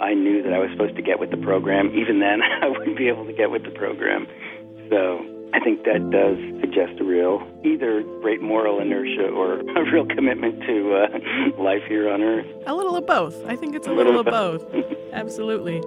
I 0.00 0.14
knew 0.14 0.42
that 0.42 0.52
I 0.52 0.58
was 0.58 0.70
supposed 0.72 0.96
to 0.96 1.02
get 1.02 1.20
with 1.20 1.30
the 1.30 1.36
program. 1.36 1.94
Even 1.94 2.18
then, 2.18 2.40
I 2.62 2.68
wouldn't 2.68 2.96
be 2.96 3.08
able 3.08 3.24
to 3.26 3.32
get 3.32 3.50
with 3.50 3.64
the 3.64 3.70
program. 3.70 4.26
So 4.90 5.24
I 5.54 5.60
think 5.60 5.84
that 5.84 6.10
does 6.10 6.38
suggest 6.60 7.00
a 7.00 7.04
real, 7.04 7.46
either 7.64 8.02
great 8.20 8.40
moral 8.40 8.80
inertia 8.80 9.28
or 9.28 9.60
a 9.76 9.92
real 9.92 10.06
commitment 10.06 10.60
to 10.62 10.94
uh, 10.94 11.62
life 11.62 11.82
here 11.88 12.10
on 12.10 12.22
Earth. 12.22 12.46
A 12.66 12.74
little 12.74 12.96
of 12.96 13.06
both. 13.06 13.34
I 13.46 13.56
think 13.56 13.74
it's 13.74 13.86
a 13.86 13.92
little, 13.92 14.14
little 14.14 14.32
of 14.34 14.60
both. 14.62 14.84
Absolutely. 15.12 15.80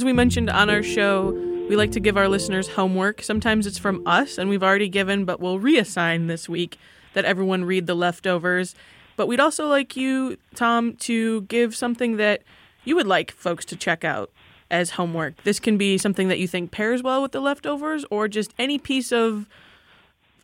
As 0.00 0.04
we 0.06 0.14
mentioned 0.14 0.48
on 0.48 0.70
our 0.70 0.82
show, 0.82 1.30
we 1.68 1.76
like 1.76 1.90
to 1.92 2.00
give 2.00 2.16
our 2.16 2.26
listeners 2.26 2.68
homework. 2.68 3.22
Sometimes 3.22 3.66
it's 3.66 3.76
from 3.76 4.02
us, 4.06 4.38
and 4.38 4.48
we've 4.48 4.62
already 4.62 4.88
given, 4.88 5.26
but 5.26 5.40
we'll 5.40 5.60
reassign 5.60 6.26
this 6.26 6.48
week 6.48 6.78
that 7.12 7.26
everyone 7.26 7.66
read 7.66 7.86
the 7.86 7.94
leftovers. 7.94 8.74
But 9.16 9.26
we'd 9.26 9.40
also 9.40 9.66
like 9.66 9.98
you, 9.98 10.38
Tom, 10.54 10.94
to 11.00 11.42
give 11.42 11.76
something 11.76 12.16
that 12.16 12.44
you 12.82 12.96
would 12.96 13.06
like 13.06 13.30
folks 13.30 13.66
to 13.66 13.76
check 13.76 14.02
out 14.02 14.30
as 14.70 14.92
homework. 14.92 15.34
This 15.44 15.60
can 15.60 15.76
be 15.76 15.98
something 15.98 16.28
that 16.28 16.38
you 16.38 16.48
think 16.48 16.70
pairs 16.70 17.02
well 17.02 17.20
with 17.20 17.32
the 17.32 17.40
leftovers, 17.40 18.06
or 18.10 18.26
just 18.26 18.54
any 18.58 18.78
piece 18.78 19.12
of 19.12 19.46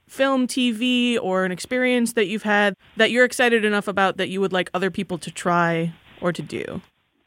film, 0.06 0.46
TV, 0.46 1.18
or 1.18 1.46
an 1.46 1.50
experience 1.50 2.12
that 2.12 2.26
you've 2.26 2.42
had 2.42 2.74
that 2.98 3.10
you're 3.10 3.24
excited 3.24 3.64
enough 3.64 3.88
about 3.88 4.18
that 4.18 4.28
you 4.28 4.42
would 4.42 4.52
like 4.52 4.68
other 4.74 4.90
people 4.90 5.16
to 5.16 5.30
try 5.30 5.94
or 6.20 6.30
to 6.30 6.42
do 6.42 6.82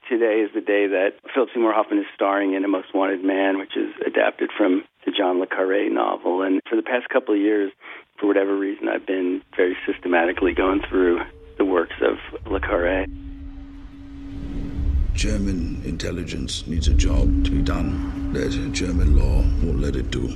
today 0.09 0.41
is 0.41 0.49
the 0.55 0.61
day 0.61 0.87
that 0.87 1.11
Philip 1.33 1.49
Seymour 1.53 1.71
Hoffman 1.71 1.99
is 1.99 2.05
starring 2.15 2.55
in 2.55 2.65
A 2.65 2.67
Most 2.67 2.93
Wanted 2.95 3.23
Man, 3.23 3.59
which 3.59 3.77
is 3.77 3.93
adapted 4.05 4.49
from 4.57 4.83
the 5.05 5.11
John 5.11 5.39
le 5.39 5.45
Carre 5.45 5.87
novel. 5.89 6.41
And 6.41 6.61
for 6.67 6.75
the 6.75 6.81
past 6.81 7.07
couple 7.09 7.35
of 7.35 7.39
years, 7.39 7.71
for 8.19 8.25
whatever 8.25 8.57
reason, 8.57 8.89
I've 8.89 9.05
been 9.05 9.43
very 9.55 9.77
systematically 9.85 10.53
going 10.53 10.81
through 10.89 11.19
the 11.57 11.65
works 11.65 11.95
of 12.01 12.17
le 12.51 12.59
Carre. 12.59 13.05
German 15.13 15.81
intelligence 15.85 16.65
needs 16.65 16.87
a 16.87 16.93
job 16.93 17.45
to 17.45 17.51
be 17.51 17.61
done 17.61 18.33
that 18.33 18.49
German 18.71 19.17
law 19.17 19.41
won't 19.63 19.79
let 19.79 19.95
it 19.95 20.09
do. 20.09 20.35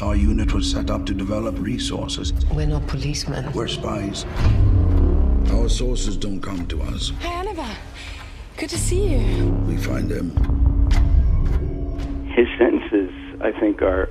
Our 0.00 0.14
unit 0.14 0.52
was 0.54 0.70
set 0.70 0.90
up 0.90 1.06
to 1.06 1.14
develop 1.14 1.58
resources. 1.58 2.32
We're 2.52 2.66
not 2.66 2.86
policemen. 2.86 3.52
We're 3.52 3.68
spies. 3.68 4.26
Our 5.50 5.68
sources 5.68 6.16
don't 6.16 6.40
come 6.40 6.66
to 6.68 6.82
us. 6.82 7.12
Hi, 7.20 7.32
Annabelle. 7.40 7.76
Good 8.62 8.70
to 8.70 8.78
see 8.78 9.08
you. 9.08 9.50
We 9.66 9.76
find 9.76 10.08
them. 10.08 10.30
His 12.30 12.46
sentences, 12.56 13.10
I 13.42 13.50
think, 13.58 13.82
are 13.82 14.08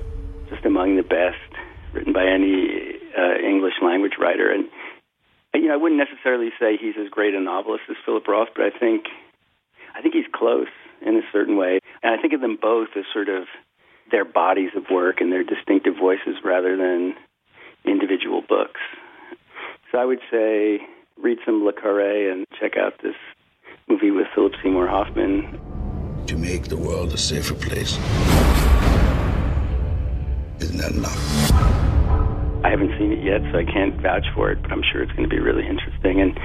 just 0.50 0.66
among 0.66 0.96
the 0.96 1.02
best 1.02 1.40
written 1.94 2.12
by 2.12 2.26
any 2.26 3.00
uh, 3.16 3.40
English 3.42 3.80
language 3.82 4.18
writer. 4.20 4.52
And 4.52 4.68
you 5.54 5.68
know, 5.68 5.72
I 5.72 5.78
wouldn't 5.78 5.98
necessarily 5.98 6.50
say 6.60 6.76
he's 6.76 6.96
as 7.02 7.08
great 7.08 7.32
a 7.32 7.40
novelist 7.40 7.84
as 7.88 7.96
Philip 8.04 8.28
Roth, 8.28 8.48
but 8.54 8.66
I 8.66 8.78
think 8.78 9.06
I 9.96 10.02
think 10.02 10.12
he's 10.12 10.28
close 10.30 10.68
in 11.00 11.16
a 11.16 11.22
certain 11.32 11.56
way. 11.56 11.78
And 12.02 12.12
I 12.12 12.20
think 12.20 12.34
of 12.34 12.42
them 12.42 12.58
both 12.60 12.88
as 12.94 13.04
sort 13.10 13.30
of 13.30 13.44
their 14.10 14.26
bodies 14.26 14.72
of 14.76 14.84
work 14.90 15.22
and 15.22 15.32
their 15.32 15.44
distinctive 15.44 15.94
voices 15.98 16.44
rather 16.44 16.76
than 16.76 17.14
individual 17.86 18.42
books. 18.46 18.82
So 19.90 19.96
I 19.96 20.04
would 20.04 20.20
say 20.30 20.80
read 21.16 21.38
some 21.46 21.64
Le 21.64 21.72
Carre 21.72 22.30
and 22.30 22.44
check 22.60 22.76
out 22.76 23.00
this 23.02 23.16
movie 23.88 24.10
with 24.10 24.26
Philip 24.34 24.52
Seymour 24.62 24.86
Hoffman. 24.86 25.60
To 26.26 26.36
make 26.36 26.64
the 26.64 26.76
world 26.76 27.12
a 27.12 27.18
safer 27.18 27.54
place. 27.54 27.98
Isn't 30.60 30.78
that 30.78 30.92
enough? 30.92 31.52
I 32.64 32.70
haven't 32.70 32.96
seen 32.98 33.12
it 33.12 33.24
yet, 33.24 33.40
so 33.50 33.58
I 33.58 33.64
can't 33.64 34.00
vouch 34.00 34.26
for 34.34 34.50
it, 34.52 34.62
but 34.62 34.70
I'm 34.70 34.82
sure 34.92 35.02
it's 35.02 35.12
going 35.12 35.28
to 35.28 35.34
be 35.34 35.40
really 35.40 35.66
interesting. 35.66 36.20
And 36.20 36.38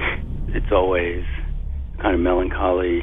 it's 0.54 0.72
always 0.72 1.24
kind 2.02 2.14
of 2.14 2.20
melancholy 2.20 3.02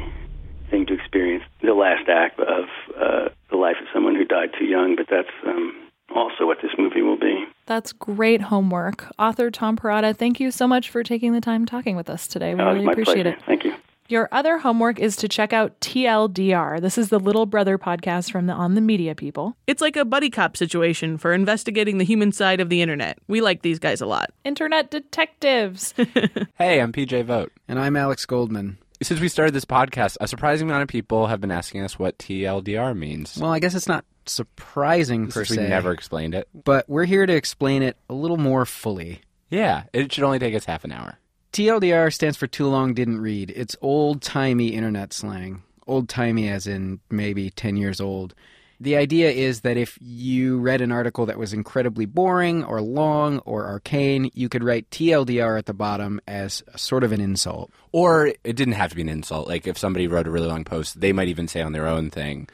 thing 0.69 0.86
to 0.88 0.93
experience 0.93 1.43
the 1.62 1.74
last 1.74 2.10
act 2.10 2.39
of 2.39 2.65
uh, 3.00 3.30
the 3.50 3.58
life 3.58 3.78
of 3.82 3.88
someone 3.93 4.15
who 4.15 4.26
died 4.26 4.50
too 4.58 4.65
young, 4.65 4.95
but 4.95 5.06
that's 5.10 5.30
um, 5.48 5.74
also 6.13 6.45
what 6.45 6.58
this 6.62 6.71
movie 6.78 7.02
will 7.02 7.17
be. 7.17 7.45
That's 7.65 7.93
great 7.93 8.41
homework. 8.41 9.08
Author 9.17 9.50
Tom 9.50 9.78
Perrotta, 9.78 10.15
thank 10.15 10.39
you 10.39 10.52
so 10.52 10.67
much 10.67 10.89
for 10.89 11.04
taking 11.04 11.34
the 11.34 11.41
time 11.41 11.65
talking 11.65 11.95
with 11.95 12.10
us 12.10 12.28
today. 12.28 12.54
We 12.56 12.62
oh, 12.62 12.74
really 12.74 12.86
appreciate 12.86 13.24
pleasure. 13.24 13.30
it. 13.30 13.43
Thank 13.45 13.63
you. 13.63 13.76
Your 14.07 14.29
other 14.31 14.59
homework 14.59 14.99
is 14.99 15.15
to 15.15 15.27
check 15.27 15.51
out 15.51 15.79
TLDR. 15.81 16.79
This 16.79 16.99
is 16.99 17.09
the 17.09 17.19
Little 17.19 17.47
Brother 17.47 17.79
podcast 17.79 18.31
from 18.31 18.45
the 18.45 18.53
On 18.53 18.75
the 18.75 18.81
Media 18.81 19.15
people. 19.15 19.57
It's 19.65 19.81
like 19.81 19.95
a 19.95 20.05
buddy 20.05 20.29
cop 20.29 20.55
situation 20.55 21.17
for 21.17 21.33
investigating 21.33 21.97
the 21.97 22.05
human 22.05 22.31
side 22.31 22.59
of 22.59 22.69
the 22.69 22.83
internet. 22.83 23.17
We 23.27 23.41
like 23.41 23.63
these 23.63 23.79
guys 23.79 24.01
a 24.01 24.05
lot. 24.05 24.29
Internet 24.43 24.91
detectives. 24.91 25.95
hey, 26.53 26.81
I'm 26.81 26.93
PJ 26.93 27.25
Vogt. 27.25 27.51
And 27.67 27.79
I'm 27.79 27.95
Alex 27.95 28.27
Goldman. 28.27 28.77
Since 29.01 29.21
we 29.21 29.27
started 29.27 29.55
this 29.55 29.65
podcast, 29.65 30.17
a 30.21 30.27
surprising 30.27 30.69
amount 30.69 30.83
of 30.83 30.87
people 30.87 31.25
have 31.25 31.41
been 31.41 31.49
asking 31.49 31.81
us 31.81 31.97
what 31.97 32.19
TLDR 32.19 32.95
means. 32.95 33.39
Well, 33.39 33.51
I 33.51 33.57
guess 33.57 33.73
it's 33.73 33.87
not 33.87 34.05
surprising 34.27 35.29
per 35.29 35.45
se. 35.45 35.63
We 35.63 35.67
never 35.67 35.91
explained 35.91 36.35
it. 36.35 36.47
But 36.53 36.87
we're 36.87 37.05
here 37.05 37.25
to 37.25 37.33
explain 37.33 37.81
it 37.81 37.97
a 38.07 38.13
little 38.13 38.37
more 38.37 38.67
fully. 38.67 39.21
Yeah, 39.49 39.85
it 39.93 40.13
should 40.13 40.23
only 40.23 40.37
take 40.37 40.53
us 40.53 40.65
half 40.65 40.83
an 40.83 40.91
hour. 40.91 41.17
TLDR 41.55 42.13
stands 42.13 42.35
for 42.35 42.47
Too 42.47 42.67
Long 42.67 42.93
Didn't 42.93 43.21
Read. 43.21 43.49
It's 43.55 43.77
old 43.79 44.21
timey 44.21 44.73
internet 44.73 45.13
slang. 45.13 45.63
Old 45.87 46.09
timey, 46.09 46.49
as 46.49 46.67
in 46.67 46.99
maybe 47.09 47.49
10 47.49 47.77
years 47.77 48.01
old. 48.01 48.35
The 48.81 48.97
idea 48.97 49.31
is 49.31 49.61
that 49.61 49.77
if 49.77 49.97
you 50.01 50.59
read 50.59 50.81
an 50.81 50.91
article 50.91 51.25
that 51.27 51.39
was 51.39 51.53
incredibly 51.53 52.05
boring 52.05 52.65
or 52.65 52.81
long 52.81 53.39
or 53.45 53.67
arcane, 53.67 54.29
you 54.33 54.49
could 54.49 54.65
write 54.65 54.89
TLDR 54.89 55.57
at 55.57 55.65
the 55.65 55.73
bottom 55.73 56.19
as 56.27 56.61
sort 56.75 57.05
of 57.05 57.13
an 57.13 57.21
insult. 57.21 57.71
Or 57.93 58.33
it 58.43 58.57
didn't 58.57 58.73
have 58.73 58.89
to 58.89 58.97
be 58.97 59.03
an 59.03 59.07
insult. 59.07 59.47
Like 59.47 59.65
if 59.65 59.77
somebody 59.77 60.09
wrote 60.09 60.27
a 60.27 60.31
really 60.31 60.49
long 60.49 60.65
post, 60.65 60.99
they 60.99 61.13
might 61.13 61.29
even 61.29 61.47
say 61.47 61.61
on 61.61 61.71
their 61.71 61.87
own 61.87 62.09
thing, 62.09 62.49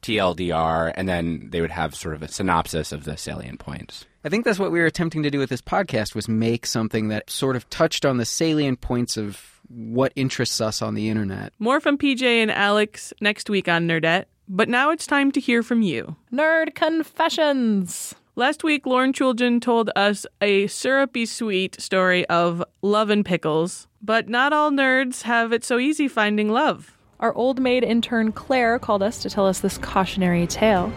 TLDR, 0.00 0.94
and 0.94 1.06
then 1.06 1.50
they 1.50 1.60
would 1.60 1.72
have 1.72 1.94
sort 1.94 2.14
of 2.14 2.22
a 2.22 2.28
synopsis 2.28 2.90
of 2.90 3.04
the 3.04 3.18
salient 3.18 3.58
points. 3.58 4.06
I 4.26 4.28
think 4.28 4.44
that's 4.44 4.58
what 4.58 4.72
we 4.72 4.80
were 4.80 4.86
attempting 4.86 5.22
to 5.22 5.30
do 5.30 5.38
with 5.38 5.50
this 5.50 5.62
podcast 5.62 6.16
was 6.16 6.28
make 6.28 6.66
something 6.66 7.10
that 7.10 7.30
sort 7.30 7.54
of 7.54 7.70
touched 7.70 8.04
on 8.04 8.16
the 8.16 8.24
salient 8.24 8.80
points 8.80 9.16
of 9.16 9.60
what 9.68 10.12
interests 10.16 10.60
us 10.60 10.82
on 10.82 10.94
the 10.94 11.08
internet. 11.08 11.52
More 11.60 11.78
from 11.78 11.96
PJ 11.96 12.24
and 12.24 12.50
Alex 12.50 13.12
next 13.20 13.48
week 13.48 13.68
on 13.68 13.86
Nerdette, 13.86 14.24
but 14.48 14.68
now 14.68 14.90
it's 14.90 15.06
time 15.06 15.30
to 15.30 15.38
hear 15.38 15.62
from 15.62 15.80
you. 15.80 16.16
Nerd 16.32 16.74
Confessions. 16.74 18.16
Last 18.34 18.64
week, 18.64 18.84
Lauren 18.84 19.12
Chooljian 19.12 19.62
told 19.62 19.92
us 19.94 20.26
a 20.40 20.66
syrupy 20.66 21.24
sweet 21.24 21.80
story 21.80 22.26
of 22.26 22.64
love 22.82 23.10
and 23.10 23.24
pickles, 23.24 23.86
but 24.02 24.28
not 24.28 24.52
all 24.52 24.72
nerds 24.72 25.22
have 25.22 25.52
it 25.52 25.62
so 25.62 25.78
easy 25.78 26.08
finding 26.08 26.48
love. 26.48 26.98
Our 27.20 27.32
old 27.34 27.60
maid 27.60 27.84
intern 27.84 28.32
Claire 28.32 28.80
called 28.80 29.04
us 29.04 29.22
to 29.22 29.30
tell 29.30 29.46
us 29.46 29.60
this 29.60 29.78
cautionary 29.78 30.48
tale. 30.48 30.92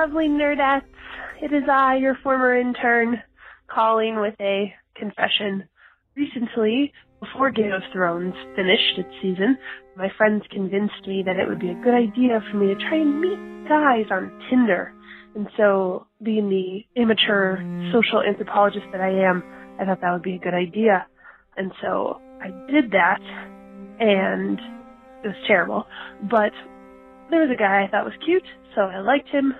Lovely 0.00 0.28
nerdettes. 0.28 0.86
It 1.42 1.52
is 1.52 1.64
I, 1.70 1.96
your 1.96 2.16
former 2.22 2.58
intern, 2.58 3.22
calling 3.66 4.18
with 4.18 4.34
a 4.40 4.72
confession. 4.96 5.68
Recently, 6.16 6.90
before 7.20 7.50
Game 7.50 7.72
of 7.72 7.82
Thrones 7.92 8.32
finished 8.56 8.96
its 8.96 9.10
season, 9.20 9.58
my 9.98 10.08
friends 10.16 10.42
convinced 10.50 11.06
me 11.06 11.22
that 11.26 11.36
it 11.36 11.46
would 11.46 11.60
be 11.60 11.68
a 11.68 11.84
good 11.84 11.92
idea 11.92 12.40
for 12.50 12.56
me 12.56 12.68
to 12.68 12.80
try 12.80 12.96
and 12.96 13.20
meet 13.20 13.68
guys 13.68 14.06
on 14.10 14.32
Tinder. 14.48 14.94
And 15.34 15.48
so, 15.58 16.06
being 16.22 16.48
the 16.48 16.80
immature 16.98 17.58
social 17.92 18.22
anthropologist 18.22 18.86
that 18.92 19.02
I 19.02 19.10
am, 19.10 19.44
I 19.78 19.84
thought 19.84 20.00
that 20.00 20.12
would 20.14 20.22
be 20.22 20.36
a 20.36 20.38
good 20.38 20.54
idea. 20.54 21.06
And 21.58 21.72
so 21.82 22.22
I 22.40 22.48
did 22.72 22.90
that, 22.92 23.20
and 24.00 24.58
it 25.22 25.28
was 25.28 25.36
terrible. 25.46 25.84
But 26.22 26.52
there 27.28 27.42
was 27.42 27.50
a 27.54 27.58
guy 27.58 27.84
I 27.84 27.90
thought 27.90 28.06
was 28.06 28.14
cute, 28.24 28.46
so 28.74 28.80
I 28.80 29.00
liked 29.00 29.28
him. 29.28 29.52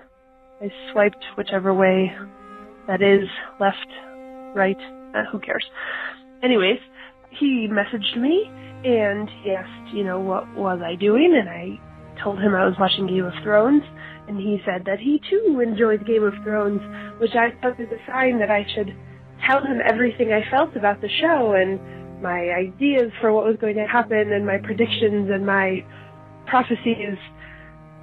I 0.61 0.70
swiped 0.92 1.25
whichever 1.37 1.73
way 1.73 2.12
that 2.87 3.01
is, 3.01 3.29
left, 3.59 3.87
right, 4.55 4.77
uh, 5.14 5.25
who 5.33 5.38
cares. 5.38 5.64
Anyways, 6.42 6.79
he 7.31 7.68
messaged 7.70 8.18
me 8.18 8.44
and 8.85 9.29
he 9.42 9.53
asked, 9.53 9.94
you 9.94 10.05
know, 10.05 10.20
what 10.20 10.46
was 10.55 10.81
I 10.85 10.96
doing? 10.96 11.35
And 11.38 11.49
I 11.49 12.23
told 12.23 12.40
him 12.40 12.55
I 12.55 12.66
was 12.66 12.75
watching 12.79 13.07
Game 13.07 13.25
of 13.25 13.33
Thrones. 13.42 13.83
And 14.29 14.38
he 14.38 14.61
said 14.64 14.85
that 14.85 15.01
he 15.01 15.20
too 15.31 15.61
enjoyed 15.61 16.07
Game 16.07 16.25
of 16.25 16.35
Thrones, 16.44 16.81
which 17.20 17.35
I 17.35 17.51
took 17.66 17.81
as 17.81 17.88
a 17.88 18.11
sign 18.11 18.38
that 18.38 18.51
I 18.51 18.66
should 18.75 18.94
tell 19.49 19.64
him 19.64 19.81
everything 19.88 20.33
I 20.33 20.49
felt 20.51 20.77
about 20.77 21.01
the 21.01 21.09
show 21.20 21.53
and 21.53 21.81
my 22.23 22.51
ideas 22.51 23.11
for 23.20 23.33
what 23.33 23.46
was 23.46 23.57
going 23.61 23.77
to 23.77 23.87
happen 23.87 24.33
and 24.33 24.46
my 24.46 24.59
predictions 24.59 25.31
and 25.33 25.46
my 25.46 25.85
prophecies. 26.46 27.16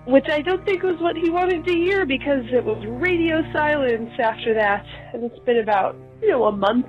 Which 0.08 0.26
I 0.32 0.41
don't 0.41 0.63
think 0.65 0.84
was 0.84 0.96
what 1.00 1.17
he 1.17 1.30
wanted 1.30 1.65
to 1.65 1.74
hear 1.74 2.06
because 2.06 2.46
it 2.52 2.63
was 2.63 2.82
radio 3.02 3.41
silence 3.52 4.12
after 4.20 4.54
that. 4.54 4.86
And 5.13 5.24
it's 5.24 5.39
been 5.46 5.60
about, 5.60 5.96
you 6.22 6.30
know, 6.30 6.46
a 6.46 6.52
month. 6.52 6.88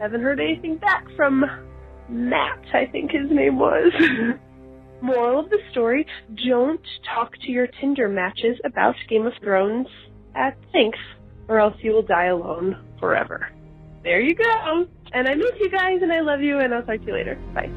Haven't 0.00 0.22
heard 0.22 0.40
anything 0.40 0.78
back 0.78 1.04
from 1.16 1.44
Matt, 2.08 2.64
I 2.72 2.86
think 2.86 3.10
his 3.10 3.30
name 3.30 3.58
was. 3.58 3.92
Moral 5.02 5.40
of 5.40 5.50
the 5.50 5.58
story 5.70 6.06
don't 6.48 6.80
talk 7.14 7.32
to 7.42 7.50
your 7.50 7.66
Tinder 7.80 8.08
matches 8.08 8.58
about 8.64 8.94
Game 9.08 9.26
of 9.26 9.34
Thrones 9.42 9.86
at 10.34 10.56
length, 10.74 10.98
or 11.48 11.58
else 11.58 11.76
you 11.82 11.92
will 11.92 12.02
die 12.02 12.26
alone 12.26 12.82
forever. 12.98 13.48
There 14.02 14.20
you 14.20 14.34
go. 14.34 14.86
And 15.12 15.28
I 15.28 15.34
miss 15.34 15.52
you 15.60 15.70
guys, 15.70 15.98
and 16.00 16.12
I 16.12 16.20
love 16.20 16.40
you, 16.40 16.58
and 16.58 16.74
I'll 16.74 16.82
talk 16.82 17.00
to 17.00 17.06
you 17.06 17.12
later. 17.12 17.38
Bye. 17.54 17.70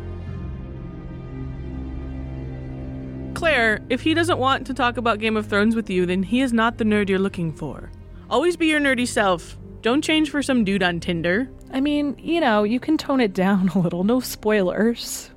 Claire, 3.40 3.80
if 3.88 4.02
he 4.02 4.14
doesn't 4.14 4.38
want 4.38 4.68
to 4.68 4.74
talk 4.74 4.98
about 4.98 5.20
Game 5.20 5.38
of 5.38 5.48
Thrones 5.48 5.74
with 5.74 5.90
you, 5.90 6.06
then 6.06 6.24
he 6.24 6.42
is 6.42 6.52
not 6.52 6.78
the 6.78 6.84
nerd 6.84 7.08
you're 7.08 7.18
looking 7.18 7.54
for. 7.54 7.90
Always 8.30 8.58
be 8.58 8.68
your 8.68 8.82
nerdy 8.82 9.08
self. 9.08 9.58
Don't 9.82 10.04
change 10.04 10.30
for 10.30 10.44
some 10.44 10.66
dude 10.66 10.84
on 10.84 11.00
Tinder. 11.00 11.50
I 11.72 11.80
mean, 11.80 12.18
you 12.20 12.42
know, 12.42 12.64
you 12.64 12.82
can 12.82 12.98
tone 12.98 13.22
it 13.22 13.34
down 13.34 13.70
a 13.70 13.80
little. 13.80 14.04
No 14.04 14.20
spoilers. 14.20 15.32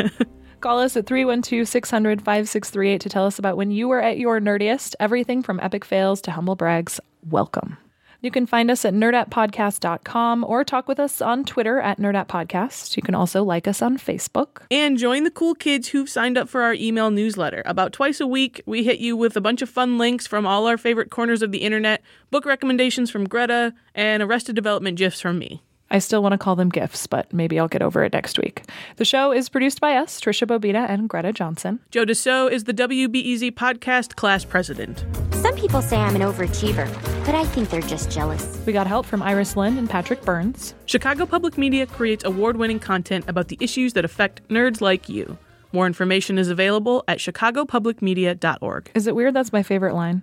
Call 0.60 0.80
us 0.80 0.98
at 0.98 1.06
312 1.06 1.66
600 1.66 2.20
5638 2.20 3.00
to 3.00 3.08
tell 3.08 3.24
us 3.24 3.38
about 3.38 3.56
when 3.56 3.70
you 3.70 3.88
were 3.88 4.02
at 4.02 4.18
your 4.18 4.38
nerdiest. 4.38 4.94
Everything 5.00 5.42
from 5.42 5.58
epic 5.60 5.86
fails 5.86 6.20
to 6.20 6.32
humble 6.32 6.56
brags. 6.56 7.00
Welcome. 7.26 7.78
You 8.26 8.32
can 8.32 8.44
find 8.44 8.72
us 8.72 8.84
at 8.84 8.92
nerdettepodcast.com 8.92 10.42
or 10.42 10.64
talk 10.64 10.88
with 10.88 10.98
us 10.98 11.22
on 11.22 11.44
Twitter 11.44 11.78
at 11.78 12.00
nerdettepodcast. 12.00 12.96
You 12.96 13.02
can 13.04 13.14
also 13.14 13.44
like 13.44 13.68
us 13.68 13.80
on 13.80 13.96
Facebook. 13.98 14.62
And 14.68 14.98
join 14.98 15.22
the 15.22 15.30
cool 15.30 15.54
kids 15.54 15.86
who've 15.86 16.08
signed 16.08 16.36
up 16.36 16.48
for 16.48 16.62
our 16.62 16.74
email 16.74 17.12
newsletter. 17.12 17.62
About 17.64 17.92
twice 17.92 18.20
a 18.20 18.26
week, 18.26 18.60
we 18.66 18.82
hit 18.82 18.98
you 18.98 19.16
with 19.16 19.36
a 19.36 19.40
bunch 19.40 19.62
of 19.62 19.70
fun 19.70 19.96
links 19.96 20.26
from 20.26 20.44
all 20.44 20.66
our 20.66 20.76
favorite 20.76 21.08
corners 21.08 21.40
of 21.40 21.52
the 21.52 21.58
internet, 21.58 22.02
book 22.32 22.44
recommendations 22.44 23.12
from 23.12 23.28
Greta, 23.28 23.72
and 23.94 24.24
Arrested 24.24 24.56
Development 24.56 24.98
gifs 24.98 25.20
from 25.20 25.38
me. 25.38 25.62
I 25.90 25.98
still 25.98 26.22
want 26.22 26.32
to 26.32 26.38
call 26.38 26.56
them 26.56 26.68
gifts, 26.68 27.06
but 27.06 27.32
maybe 27.32 27.58
I'll 27.58 27.68
get 27.68 27.82
over 27.82 28.02
it 28.02 28.12
next 28.12 28.38
week. 28.38 28.64
The 28.96 29.04
show 29.04 29.32
is 29.32 29.48
produced 29.48 29.80
by 29.80 29.96
us, 29.96 30.20
Tricia 30.20 30.46
Bobeda 30.46 30.88
and 30.88 31.08
Greta 31.08 31.32
Johnson. 31.32 31.80
Joe 31.90 32.04
DeCeault 32.04 32.50
is 32.50 32.64
the 32.64 32.74
WBEZ 32.74 33.52
podcast 33.52 34.16
class 34.16 34.44
president. 34.44 35.04
Some 35.32 35.54
people 35.54 35.80
say 35.82 35.96
I'm 35.96 36.16
an 36.16 36.22
overachiever, 36.22 36.86
but 37.24 37.34
I 37.34 37.44
think 37.44 37.70
they're 37.70 37.80
just 37.82 38.10
jealous. 38.10 38.60
We 38.66 38.72
got 38.72 38.86
help 38.86 39.06
from 39.06 39.22
Iris 39.22 39.56
Lind 39.56 39.78
and 39.78 39.88
Patrick 39.88 40.22
Burns. 40.22 40.74
Chicago 40.86 41.24
Public 41.24 41.56
Media 41.56 41.86
creates 41.86 42.24
award 42.24 42.56
winning 42.56 42.80
content 42.80 43.24
about 43.28 43.48
the 43.48 43.58
issues 43.60 43.92
that 43.92 44.04
affect 44.04 44.46
nerds 44.48 44.80
like 44.80 45.08
you. 45.08 45.38
More 45.72 45.86
information 45.86 46.38
is 46.38 46.48
available 46.48 47.04
at 47.06 47.18
chicagopublicmedia.org. 47.18 48.90
Is 48.94 49.06
it 49.06 49.14
weird 49.14 49.34
that's 49.34 49.52
my 49.52 49.62
favorite 49.62 49.94
line? 49.94 50.22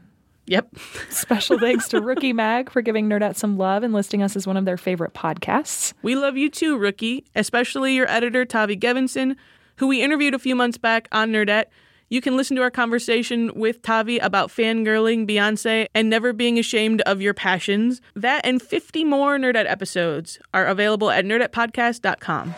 Yep. 0.53 0.77
Special 1.09 1.57
thanks 1.59 1.87
to 1.87 1.99
Rookie 1.99 2.31
Mag 2.31 2.69
for 2.69 2.83
giving 2.83 3.09
Nerdette 3.09 3.35
some 3.35 3.57
love 3.57 3.81
and 3.81 3.91
listing 3.91 4.21
us 4.21 4.35
as 4.35 4.45
one 4.45 4.55
of 4.55 4.65
their 4.65 4.77
favorite 4.77 5.15
podcasts. 5.15 5.93
We 6.03 6.15
love 6.15 6.37
you 6.37 6.47
too, 6.47 6.77
Rookie, 6.77 7.25
especially 7.35 7.95
your 7.95 8.07
editor, 8.07 8.45
Tavi 8.45 8.77
Gevinson, 8.77 9.35
who 9.77 9.87
we 9.87 10.03
interviewed 10.03 10.35
a 10.35 10.39
few 10.39 10.55
months 10.55 10.77
back 10.77 11.07
on 11.11 11.31
Nerdette. 11.31 11.65
You 12.09 12.21
can 12.21 12.37
listen 12.37 12.55
to 12.57 12.61
our 12.61 12.69
conversation 12.69 13.51
with 13.55 13.81
Tavi 13.81 14.19
about 14.19 14.49
fangirling 14.49 15.27
Beyonce 15.27 15.87
and 15.95 16.07
never 16.07 16.33
being 16.33 16.59
ashamed 16.59 17.01
of 17.01 17.19
your 17.19 17.33
passions. 17.33 17.99
That 18.15 18.45
and 18.45 18.61
50 18.61 19.03
more 19.05 19.39
Nerdette 19.39 19.67
episodes 19.67 20.37
are 20.53 20.67
available 20.67 21.09
at 21.09 21.25
nerdettepodcast.com. 21.25 22.53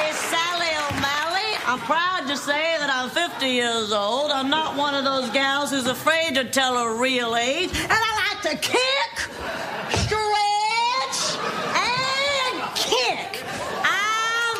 It's 0.00 0.18
Sally 0.18 0.66
O'Malley. 0.90 1.56
I'm 1.64 1.78
proud 1.78 2.28
to 2.28 2.36
say 2.36 2.52
that 2.52 2.73
I'm 3.04 3.10
50 3.10 3.46
years 3.48 3.92
old. 3.92 4.30
I'm 4.30 4.48
not 4.48 4.78
one 4.78 4.94
of 4.94 5.04
those 5.04 5.28
gals 5.28 5.70
who's 5.70 5.86
afraid 5.86 6.36
to 6.36 6.44
tell 6.46 6.82
her 6.82 6.96
real 6.96 7.36
age. 7.36 7.68
And 7.68 7.92
I 7.92 8.32
like 8.32 8.40
to 8.50 8.56
kick, 8.56 9.18
stretch, 9.90 11.36
and 11.76 12.74
kick. 12.74 13.44
I'm 13.84 14.56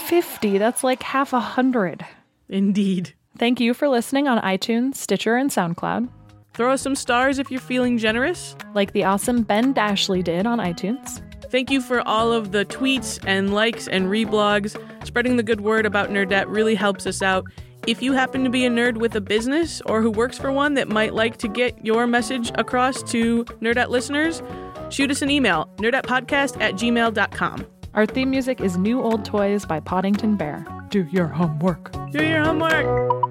50. 0.00 0.06
50, 0.06 0.56
that's 0.56 0.82
like 0.82 1.02
half 1.02 1.34
a 1.34 1.40
hundred. 1.40 2.06
Indeed. 2.48 3.12
Thank 3.36 3.60
you 3.60 3.74
for 3.74 3.90
listening 3.90 4.26
on 4.26 4.40
iTunes, 4.40 4.94
Stitcher, 4.94 5.36
and 5.36 5.50
SoundCloud. 5.50 6.08
Throw 6.54 6.72
us 6.72 6.80
some 6.80 6.94
stars 6.94 7.38
if 7.38 7.50
you're 7.50 7.60
feeling 7.60 7.98
generous. 7.98 8.56
Like 8.72 8.94
the 8.94 9.04
awesome 9.04 9.42
Ben 9.42 9.74
Dashley 9.74 10.24
did 10.24 10.46
on 10.46 10.58
iTunes. 10.58 11.20
Thank 11.50 11.70
you 11.70 11.80
for 11.80 12.06
all 12.06 12.32
of 12.32 12.52
the 12.52 12.64
tweets 12.64 13.18
and 13.26 13.54
likes 13.54 13.86
and 13.88 14.06
reblogs. 14.06 14.76
Spreading 15.06 15.36
the 15.36 15.42
good 15.42 15.60
word 15.60 15.86
about 15.86 16.10
Nerdette 16.10 16.46
really 16.48 16.74
helps 16.74 17.06
us 17.06 17.22
out. 17.22 17.44
If 17.86 18.02
you 18.02 18.12
happen 18.14 18.44
to 18.44 18.50
be 18.50 18.64
a 18.64 18.70
nerd 18.70 18.96
with 18.96 19.14
a 19.14 19.20
business 19.20 19.82
or 19.82 20.00
who 20.00 20.10
works 20.10 20.38
for 20.38 20.50
one 20.50 20.74
that 20.74 20.88
might 20.88 21.12
like 21.12 21.36
to 21.38 21.48
get 21.48 21.84
your 21.84 22.06
message 22.06 22.50
across 22.54 23.02
to 23.12 23.44
Nerdette 23.60 23.90
listeners, 23.90 24.42
shoot 24.88 25.10
us 25.10 25.20
an 25.20 25.30
email, 25.30 25.68
nerdettepodcast 25.76 26.60
at 26.60 26.74
gmail.com. 26.74 27.66
Our 27.92 28.06
theme 28.06 28.30
music 28.30 28.60
is 28.60 28.76
New 28.76 29.02
Old 29.02 29.24
Toys 29.24 29.66
by 29.66 29.80
Poddington 29.80 30.36
Bear. 30.36 30.66
Do 30.88 31.06
your 31.12 31.28
homework. 31.28 31.92
Do 32.10 32.24
your 32.24 32.42
homework. 32.42 33.24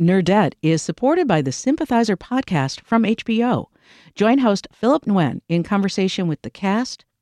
Nerdette 0.00 0.54
is 0.62 0.80
supported 0.80 1.28
by 1.28 1.42
the 1.42 1.52
Sympathizer 1.52 2.16
podcast 2.16 2.80
from 2.80 3.02
HBO. 3.04 3.66
Join 4.14 4.38
host 4.38 4.66
Philip 4.72 5.04
Nguyen 5.04 5.40
in 5.48 5.62
conversation 5.62 6.26
with 6.26 6.42
the 6.42 6.50
cast, 6.50 7.04